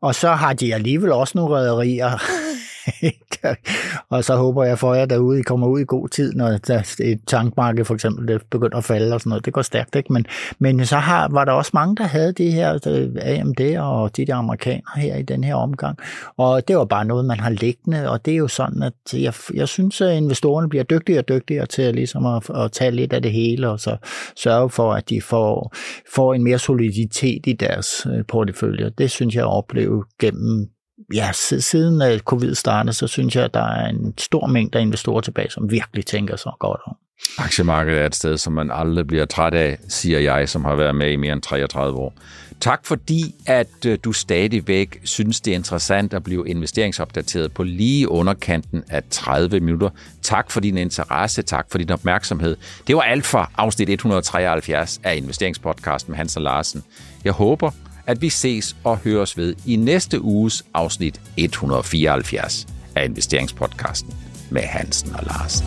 og 0.00 0.14
så 0.14 0.32
har 0.32 0.52
de 0.52 0.74
alligevel 0.74 1.12
også 1.12 1.32
nogle 1.38 1.56
rædderier, 1.56 2.10
og 4.10 4.24
så 4.24 4.36
håber 4.36 4.64
jeg 4.64 4.78
for 4.78 4.94
jer 4.94 5.04
derude, 5.04 5.38
I 5.40 5.42
kommer 5.42 5.66
ud 5.66 5.80
i 5.80 5.84
god 5.84 6.08
tid, 6.08 6.32
når 6.32 6.48
der 6.48 6.96
et 7.00 7.20
tankmarked 7.26 7.84
for 7.84 7.94
eksempel 7.94 8.28
det 8.28 8.42
begynder 8.50 8.76
at 8.76 8.84
falde 8.84 9.14
og 9.14 9.20
sådan 9.20 9.30
noget. 9.30 9.44
Det 9.44 9.52
går 9.52 9.62
stærkt, 9.62 9.96
ikke? 9.96 10.12
Men, 10.12 10.26
men 10.58 10.86
så 10.86 10.96
har, 10.96 11.28
var 11.28 11.44
der 11.44 11.52
også 11.52 11.70
mange, 11.74 11.96
der 11.96 12.04
havde 12.04 12.32
det 12.32 12.52
her 12.52 12.78
øh, 12.86 13.10
AMD 13.20 13.76
og 13.78 14.16
de 14.16 14.26
der 14.26 14.34
amerikanere 14.34 14.82
her 14.96 15.16
i 15.16 15.22
den 15.22 15.44
her 15.44 15.54
omgang. 15.54 15.98
Og 16.36 16.68
det 16.68 16.76
var 16.76 16.84
bare 16.84 17.04
noget, 17.04 17.24
man 17.24 17.40
har 17.40 17.50
liggende, 17.50 18.10
og 18.10 18.24
det 18.24 18.32
er 18.32 18.38
jo 18.38 18.48
sådan, 18.48 18.82
at 18.82 18.94
jeg, 19.12 19.34
jeg 19.54 19.68
synes, 19.68 20.00
at 20.00 20.16
investorerne 20.16 20.68
bliver 20.68 20.84
dygtigere 20.84 21.20
og 21.20 21.28
dygtigere 21.28 21.66
til 21.66 21.82
at, 21.82 21.94
ligesom 21.94 22.26
at, 22.26 22.50
at 22.50 22.72
tage 22.72 22.90
lidt 22.90 23.12
af 23.12 23.22
det 23.22 23.32
hele, 23.32 23.68
og 23.70 23.80
så 23.80 23.96
sørge 24.36 24.70
for, 24.70 24.92
at 24.92 25.10
de 25.10 25.22
får, 25.22 25.74
får 26.14 26.34
en 26.34 26.44
mere 26.44 26.58
soliditet 26.58 27.46
i 27.46 27.52
deres 27.52 28.06
øh, 28.06 28.24
portefølje. 28.28 28.90
Det 28.98 29.10
synes 29.10 29.34
jeg 29.34 29.42
at 29.42 29.52
opleve 29.52 30.04
gennem 30.20 30.68
ja, 31.14 31.32
siden 31.32 32.02
øh, 32.02 32.18
covid 32.18 32.54
startede, 32.54 32.92
så 32.92 33.06
synes 33.06 33.36
jeg, 33.36 33.44
at 33.44 33.54
der 33.54 33.66
er 33.66 33.88
en 33.88 34.14
stor 34.18 34.46
mængde 34.46 34.78
af 34.78 34.82
investorer 34.82 35.20
tilbage, 35.20 35.50
som 35.50 35.70
virkelig 35.70 36.06
tænker 36.06 36.36
sig 36.36 36.52
godt 36.60 36.80
om. 36.86 36.96
Aktiemarkedet 37.38 38.00
er 38.00 38.06
et 38.06 38.14
sted, 38.14 38.36
som 38.36 38.52
man 38.52 38.70
aldrig 38.70 39.06
bliver 39.06 39.24
træt 39.24 39.54
af, 39.54 39.78
siger 39.88 40.18
jeg, 40.18 40.48
som 40.48 40.64
har 40.64 40.74
været 40.74 40.94
med 40.94 41.10
i 41.10 41.16
mere 41.16 41.32
end 41.32 41.42
33 41.42 41.98
år. 41.98 42.14
Tak 42.60 42.86
fordi, 42.86 43.34
at 43.46 43.86
øh, 43.86 43.98
du 44.04 44.12
stadigvæk 44.12 45.00
synes, 45.04 45.40
det 45.40 45.50
er 45.50 45.54
interessant 45.54 46.14
at 46.14 46.22
blive 46.22 46.48
investeringsopdateret 46.48 47.52
på 47.52 47.62
lige 47.62 48.08
underkanten 48.08 48.84
af 48.88 49.02
30 49.10 49.60
minutter. 49.60 49.90
Tak 50.22 50.50
for 50.50 50.60
din 50.60 50.76
interesse, 50.76 51.42
tak 51.42 51.66
for 51.70 51.78
din 51.78 51.90
opmærksomhed. 51.90 52.56
Det 52.86 52.96
var 52.96 53.02
alt 53.02 53.26
for 53.26 53.50
afsnit 53.56 53.88
173 53.88 55.00
af 55.04 55.16
Investeringspodcasten 55.16 56.10
med 56.10 56.16
Hans 56.16 56.36
og 56.36 56.42
Larsen. 56.42 56.82
Jeg 57.24 57.32
håber, 57.32 57.70
at 58.06 58.22
vi 58.22 58.28
ses 58.28 58.76
og 58.84 58.98
høres 58.98 59.36
ved 59.36 59.54
i 59.66 59.76
næste 59.76 60.20
uges 60.20 60.64
afsnit 60.74 61.20
174 61.36 62.66
af 62.96 63.04
Investeringspodcasten 63.04 64.14
med 64.50 64.62
Hansen 64.62 65.14
og 65.14 65.24
Larsen. 65.24 65.66